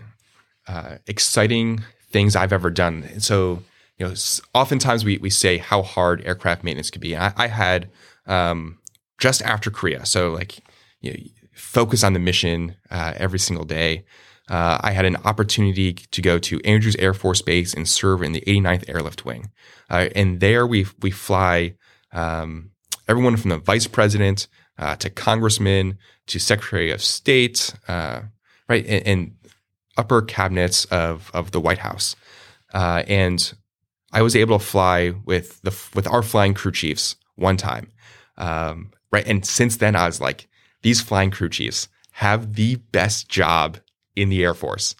uh, 0.67 0.97
exciting 1.07 1.83
things 2.11 2.35
I've 2.35 2.53
ever 2.53 2.69
done. 2.69 3.19
So, 3.19 3.63
you 3.99 4.07
know, 4.07 4.13
oftentimes 4.53 5.03
we, 5.03 5.17
we 5.17 5.29
say 5.29 5.57
how 5.57 5.81
hard 5.81 6.25
aircraft 6.25 6.63
maintenance 6.63 6.89
could 6.89 7.01
be. 7.01 7.15
I, 7.15 7.33
I 7.35 7.47
had 7.47 7.89
um, 8.25 8.79
just 9.19 9.41
after 9.41 9.69
Korea, 9.69 10.05
so 10.05 10.31
like 10.31 10.59
you 11.01 11.11
know, 11.11 11.17
focus 11.53 12.03
on 12.03 12.13
the 12.13 12.19
mission 12.19 12.75
uh, 12.89 13.13
every 13.17 13.39
single 13.39 13.65
day. 13.65 14.05
Uh, 14.49 14.79
I 14.81 14.91
had 14.91 15.05
an 15.05 15.17
opportunity 15.25 15.93
to 15.93 16.21
go 16.23 16.39
to 16.39 16.59
Andrews 16.65 16.95
Air 16.95 17.13
Force 17.13 17.41
Base 17.41 17.73
and 17.75 17.87
serve 17.87 18.23
in 18.23 18.31
the 18.31 18.41
89th 18.41 18.89
Airlift 18.89 19.25
Wing, 19.25 19.51
uh, 19.89 20.09
and 20.15 20.39
there 20.39 20.65
we 20.65 20.87
we 21.01 21.11
fly 21.11 21.75
um, 22.13 22.71
everyone 23.07 23.37
from 23.37 23.49
the 23.49 23.57
vice 23.57 23.85
president 23.85 24.47
uh, 24.79 24.95
to 24.95 25.09
congressman 25.09 25.97
to 26.27 26.39
secretary 26.39 26.91
of 26.91 27.03
state, 27.03 27.75
uh, 27.87 28.21
right? 28.67 28.85
And, 28.87 29.07
and 29.07 29.35
upper 29.97 30.21
cabinets 30.21 30.85
of 30.85 31.29
of 31.33 31.51
the 31.51 31.59
White 31.59 31.79
House, 31.79 32.15
uh, 32.73 33.03
and 33.07 33.53
I 34.11 34.21
was 34.21 34.35
able 34.35 34.57
to 34.59 34.65
fly 34.65 35.13
with 35.25 35.61
the 35.61 35.77
with 35.93 36.07
our 36.07 36.23
flying 36.23 36.53
crew 36.53 36.71
chiefs 36.71 37.15
one 37.35 37.57
time, 37.57 37.91
um, 38.37 38.91
right? 39.11 39.25
And 39.27 39.45
since 39.45 39.77
then, 39.77 39.95
I 39.95 40.05
was 40.05 40.19
like, 40.19 40.47
these 40.81 41.01
flying 41.01 41.31
crew 41.31 41.49
chiefs 41.49 41.87
have 42.13 42.55
the 42.55 42.75
best 42.75 43.29
job 43.29 43.77
in 44.15 44.29
the 44.29 44.43
Air 44.43 44.53
Force. 44.53 44.95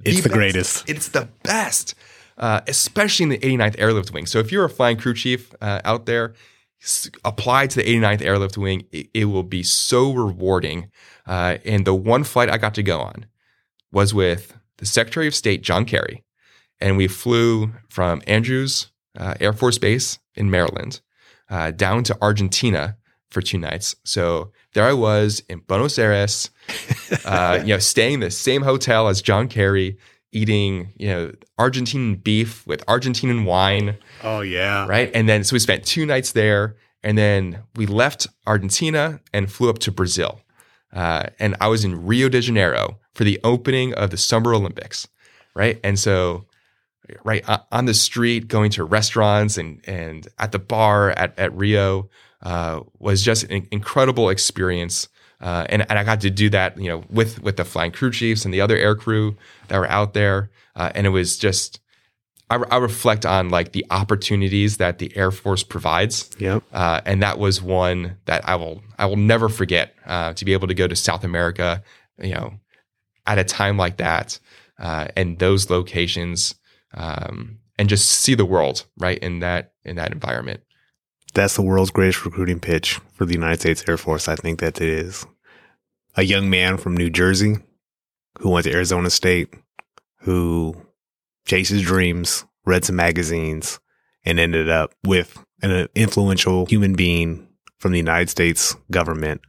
The 0.00 0.10
it's 0.10 0.22
the 0.22 0.28
best. 0.28 0.34
greatest. 0.34 0.88
It's 0.88 1.08
the 1.08 1.28
best, 1.42 1.94
uh, 2.38 2.60
especially 2.66 3.24
in 3.24 3.28
the 3.30 3.38
89th 3.38 3.76
Airlift 3.78 4.12
Wing. 4.12 4.26
So 4.26 4.38
if 4.38 4.50
you're 4.52 4.64
a 4.64 4.70
flying 4.70 4.96
crew 4.96 5.14
chief 5.14 5.54
uh, 5.60 5.80
out 5.84 6.06
there, 6.06 6.34
apply 7.24 7.68
to 7.68 7.76
the 7.76 7.84
89th 7.84 8.22
Airlift 8.22 8.58
Wing. 8.58 8.86
It, 8.90 9.08
it 9.14 9.24
will 9.26 9.44
be 9.44 9.62
so 9.62 10.12
rewarding 10.12 10.90
uh, 11.26 11.58
and 11.64 11.84
the 11.84 11.94
one 11.94 12.24
flight 12.24 12.50
I 12.50 12.58
got 12.58 12.74
to 12.74 12.82
go 12.82 13.00
on 13.00 13.26
was 13.90 14.12
with 14.12 14.56
the 14.78 14.86
Secretary 14.86 15.26
of 15.26 15.34
State, 15.34 15.62
John 15.62 15.84
Kerry. 15.84 16.24
And 16.82 16.96
we 16.96 17.06
flew 17.06 17.72
from 17.88 18.22
Andrews 18.26 18.88
uh, 19.16 19.34
Air 19.40 19.52
Force 19.52 19.78
Base 19.78 20.18
in 20.34 20.50
Maryland 20.50 21.00
uh, 21.48 21.70
down 21.70 22.02
to 22.04 22.18
Argentina 22.20 22.96
for 23.30 23.40
two 23.40 23.56
nights. 23.58 23.94
So 24.04 24.50
there 24.74 24.84
I 24.84 24.92
was 24.92 25.42
in 25.48 25.60
Buenos 25.60 25.96
Aires, 25.96 26.50
uh, 27.24 27.60
you 27.62 27.68
know, 27.68 27.78
staying 27.78 28.14
in 28.14 28.20
the 28.20 28.30
same 28.30 28.62
hotel 28.62 29.06
as 29.06 29.22
John 29.22 29.46
Kerry, 29.46 29.96
eating, 30.32 30.92
you 30.96 31.06
know, 31.06 31.32
Argentine 31.56 32.16
beef 32.16 32.66
with 32.66 32.84
Argentinian 32.86 33.44
wine. 33.44 33.96
Oh 34.24 34.40
yeah. 34.40 34.86
Right. 34.86 35.10
And 35.14 35.28
then 35.28 35.44
so 35.44 35.54
we 35.54 35.60
spent 35.60 35.84
two 35.84 36.04
nights 36.04 36.32
there. 36.32 36.76
And 37.04 37.18
then 37.18 37.62
we 37.74 37.86
left 37.86 38.28
Argentina 38.46 39.20
and 39.32 39.50
flew 39.50 39.70
up 39.70 39.78
to 39.80 39.92
Brazil. 39.92 40.40
Uh, 40.92 41.24
and 41.38 41.56
I 41.60 41.68
was 41.68 41.84
in 41.84 42.06
Rio 42.06 42.28
de 42.28 42.40
Janeiro 42.40 42.98
for 43.14 43.24
the 43.24 43.40
opening 43.44 43.94
of 43.94 44.10
the 44.10 44.16
Summer 44.16 44.54
Olympics, 44.54 45.08
right? 45.54 45.80
And 45.82 45.98
so, 45.98 46.44
right 47.24 47.44
on 47.70 47.86
the 47.86 47.94
street, 47.94 48.48
going 48.48 48.70
to 48.72 48.84
restaurants 48.84 49.58
and 49.58 49.80
and 49.86 50.28
at 50.38 50.52
the 50.52 50.58
bar 50.58 51.10
at 51.10 51.38
at 51.38 51.54
Rio 51.54 52.08
uh, 52.42 52.80
was 52.98 53.22
just 53.22 53.44
an 53.44 53.66
incredible 53.70 54.28
experience. 54.28 55.08
Uh, 55.40 55.66
and, 55.68 55.82
and 55.90 55.98
I 55.98 56.04
got 56.04 56.20
to 56.20 56.30
do 56.30 56.50
that, 56.50 56.78
you 56.78 56.88
know, 56.88 57.04
with 57.10 57.42
with 57.42 57.56
the 57.56 57.64
flying 57.64 57.90
crew 57.90 58.12
chiefs 58.12 58.44
and 58.44 58.54
the 58.54 58.60
other 58.60 58.76
air 58.76 58.94
crew 58.94 59.36
that 59.68 59.78
were 59.78 59.88
out 59.88 60.14
there, 60.14 60.50
uh, 60.76 60.92
and 60.94 61.04
it 61.04 61.10
was 61.10 61.36
just 61.36 61.80
I, 62.48 62.56
I, 62.70 62.76
reflect 62.76 63.24
on 63.26 63.48
like 63.48 63.72
the 63.72 63.84
opportunities 63.90 64.76
that 64.76 64.98
the 64.98 65.16
Air 65.16 65.30
Force 65.30 65.64
provides. 65.64 66.30
Yep. 66.38 66.62
Uh, 66.72 67.00
and 67.06 67.22
that 67.22 67.38
was 67.38 67.62
one 67.62 68.18
that 68.26 68.48
I 68.48 68.56
will 68.56 68.82
I 68.98 69.06
will 69.06 69.16
never 69.16 69.48
forget. 69.48 69.94
Uh, 70.06 70.32
to 70.34 70.44
be 70.44 70.52
able 70.52 70.68
to 70.68 70.74
go 70.74 70.86
to 70.86 70.94
South 70.94 71.24
America, 71.24 71.82
you 72.20 72.34
know, 72.34 72.54
at 73.26 73.38
a 73.38 73.44
time 73.44 73.76
like 73.76 73.96
that, 73.96 74.38
uh, 74.78 75.08
and 75.16 75.38
those 75.38 75.70
locations, 75.70 76.54
um, 76.94 77.58
and 77.78 77.88
just 77.88 78.08
see 78.08 78.34
the 78.34 78.44
world 78.44 78.86
right 78.98 79.18
in 79.18 79.40
that 79.40 79.72
in 79.84 79.96
that 79.96 80.12
environment. 80.12 80.60
That's 81.34 81.56
the 81.56 81.62
world's 81.62 81.90
greatest 81.90 82.24
recruiting 82.24 82.60
pitch 82.60 83.00
for 83.14 83.24
the 83.24 83.34
United 83.34 83.60
States 83.60 83.84
Air 83.88 83.96
Force. 83.96 84.28
I 84.28 84.36
think 84.36 84.60
that 84.60 84.80
it 84.80 84.88
is. 84.88 85.26
A 86.14 86.22
young 86.22 86.50
man 86.50 86.76
from 86.76 86.96
New 86.96 87.08
Jersey 87.08 87.56
who 88.40 88.50
went 88.50 88.64
to 88.64 88.72
Arizona 88.72 89.10
State, 89.10 89.54
who 90.20 90.74
chased 91.46 91.70
his 91.70 91.82
dreams, 91.82 92.44
read 92.64 92.84
some 92.84 92.96
magazines, 92.96 93.80
and 94.24 94.38
ended 94.38 94.68
up 94.68 94.94
with 95.04 95.38
an 95.62 95.88
influential 95.94 96.66
human 96.66 96.94
being 96.94 97.48
from 97.78 97.92
the 97.92 97.98
United 97.98 98.30
States 98.30 98.76
government 98.90 99.40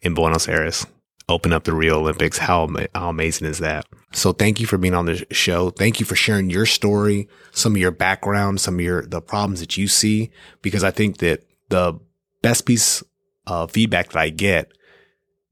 in 0.00 0.14
Buenos 0.14 0.48
Aires. 0.48 0.86
Open 1.28 1.52
up 1.52 1.64
the 1.64 1.74
Rio 1.74 1.98
Olympics. 1.98 2.38
How, 2.38 2.68
how 2.94 3.10
amazing 3.10 3.46
is 3.46 3.58
that? 3.58 3.86
So 4.12 4.32
thank 4.32 4.58
you 4.58 4.66
for 4.66 4.78
being 4.78 4.94
on 4.94 5.06
the 5.06 5.26
show. 5.30 5.70
Thank 5.70 6.00
you 6.00 6.06
for 6.06 6.16
sharing 6.16 6.48
your 6.48 6.66
story, 6.66 7.28
some 7.52 7.74
of 7.74 7.78
your 7.78 7.90
background, 7.90 8.60
some 8.60 8.76
of 8.76 8.80
your, 8.80 9.02
the 9.02 9.20
problems 9.20 9.60
that 9.60 9.76
you 9.76 9.86
see, 9.86 10.30
because 10.62 10.82
I 10.82 10.90
think 10.90 11.18
that 11.18 11.44
the 11.68 12.00
best 12.40 12.64
piece 12.64 13.02
of 13.46 13.70
feedback 13.70 14.10
that 14.10 14.18
I 14.18 14.30
get 14.30 14.72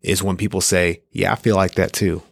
is 0.01 0.23
when 0.23 0.37
people 0.37 0.61
say, 0.61 1.03
Yeah, 1.11 1.33
I 1.33 1.37
feel 1.37 1.57
like 1.57 1.75
that 1.75 1.93
too. 1.93 2.23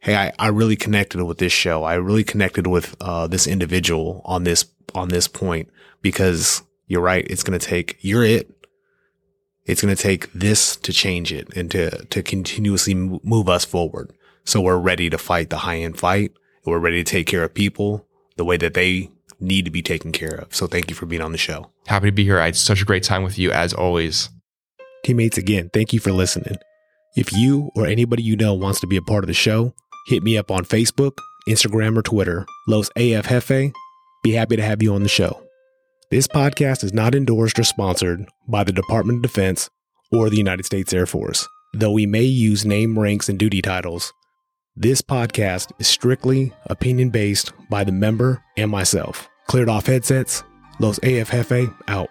Hey, 0.00 0.14
I, 0.14 0.32
I 0.38 0.48
really 0.48 0.76
connected 0.76 1.22
with 1.24 1.38
this 1.38 1.52
show. 1.52 1.82
I 1.82 1.94
really 1.94 2.24
connected 2.24 2.68
with 2.68 2.94
uh, 3.00 3.26
this 3.26 3.46
individual 3.46 4.22
on 4.24 4.44
this 4.44 4.66
on 4.94 5.08
this 5.08 5.26
point 5.26 5.68
because 6.00 6.62
you're 6.86 7.00
right. 7.00 7.26
It's 7.28 7.42
going 7.42 7.58
to 7.58 7.66
take 7.66 7.98
you're 8.00 8.24
it. 8.24 8.50
It's 9.64 9.82
going 9.82 9.94
to 9.94 10.02
take 10.02 10.32
this 10.32 10.76
to 10.76 10.92
change 10.92 11.32
it 11.32 11.48
and 11.56 11.70
to 11.72 12.04
to 12.06 12.22
continuously 12.22 12.94
move 12.94 13.48
us 13.48 13.64
forward. 13.64 14.12
So 14.48 14.62
we're 14.62 14.78
ready 14.78 15.10
to 15.10 15.18
fight 15.18 15.50
the 15.50 15.58
high 15.58 15.76
end 15.76 15.98
fight. 15.98 16.32
We're 16.64 16.78
ready 16.78 17.04
to 17.04 17.10
take 17.10 17.26
care 17.26 17.44
of 17.44 17.52
people 17.52 18.06
the 18.38 18.46
way 18.46 18.56
that 18.56 18.72
they 18.72 19.10
need 19.40 19.66
to 19.66 19.70
be 19.70 19.82
taken 19.82 20.10
care 20.10 20.34
of. 20.36 20.54
So 20.54 20.66
thank 20.66 20.88
you 20.88 20.96
for 20.96 21.04
being 21.04 21.20
on 21.20 21.32
the 21.32 21.38
show. 21.38 21.70
Happy 21.86 22.06
to 22.06 22.12
be 22.12 22.24
here. 22.24 22.40
I 22.40 22.46
had 22.46 22.56
such 22.56 22.80
a 22.80 22.86
great 22.86 23.02
time 23.02 23.22
with 23.22 23.38
you 23.38 23.52
as 23.52 23.74
always. 23.74 24.30
Teammates, 25.04 25.36
again, 25.36 25.68
thank 25.74 25.92
you 25.92 26.00
for 26.00 26.12
listening. 26.12 26.56
If 27.14 27.30
you 27.34 27.70
or 27.76 27.86
anybody 27.86 28.22
you 28.22 28.36
know 28.36 28.54
wants 28.54 28.80
to 28.80 28.86
be 28.86 28.96
a 28.96 29.02
part 29.02 29.22
of 29.22 29.28
the 29.28 29.34
show, 29.34 29.74
hit 30.06 30.22
me 30.22 30.38
up 30.38 30.50
on 30.50 30.64
Facebook, 30.64 31.18
Instagram, 31.46 31.98
or 31.98 32.02
Twitter, 32.02 32.46
Los 32.66 32.88
AF 32.96 33.28
Jefe. 33.28 33.70
Be 34.22 34.32
happy 34.32 34.56
to 34.56 34.62
have 34.62 34.82
you 34.82 34.94
on 34.94 35.02
the 35.02 35.10
show. 35.10 35.42
This 36.10 36.26
podcast 36.26 36.82
is 36.84 36.94
not 36.94 37.14
endorsed 37.14 37.58
or 37.58 37.64
sponsored 37.64 38.26
by 38.48 38.64
the 38.64 38.72
Department 38.72 39.18
of 39.18 39.30
Defense 39.30 39.68
or 40.10 40.30
the 40.30 40.38
United 40.38 40.64
States 40.64 40.94
Air 40.94 41.04
Force. 41.04 41.46
Though 41.74 41.92
we 41.92 42.06
may 42.06 42.22
use 42.22 42.64
name, 42.64 42.98
ranks, 42.98 43.28
and 43.28 43.38
duty 43.38 43.60
titles, 43.60 44.14
this 44.80 45.02
podcast 45.02 45.72
is 45.80 45.88
strictly 45.88 46.52
opinion 46.66 47.10
based 47.10 47.52
by 47.68 47.82
the 47.82 47.90
member 47.90 48.44
and 48.56 48.70
myself. 48.70 49.28
Cleared 49.48 49.68
off 49.68 49.86
headsets, 49.86 50.44
Los 50.78 50.98
AF 50.98 51.32
Jefe 51.32 51.68
out. 51.88 52.08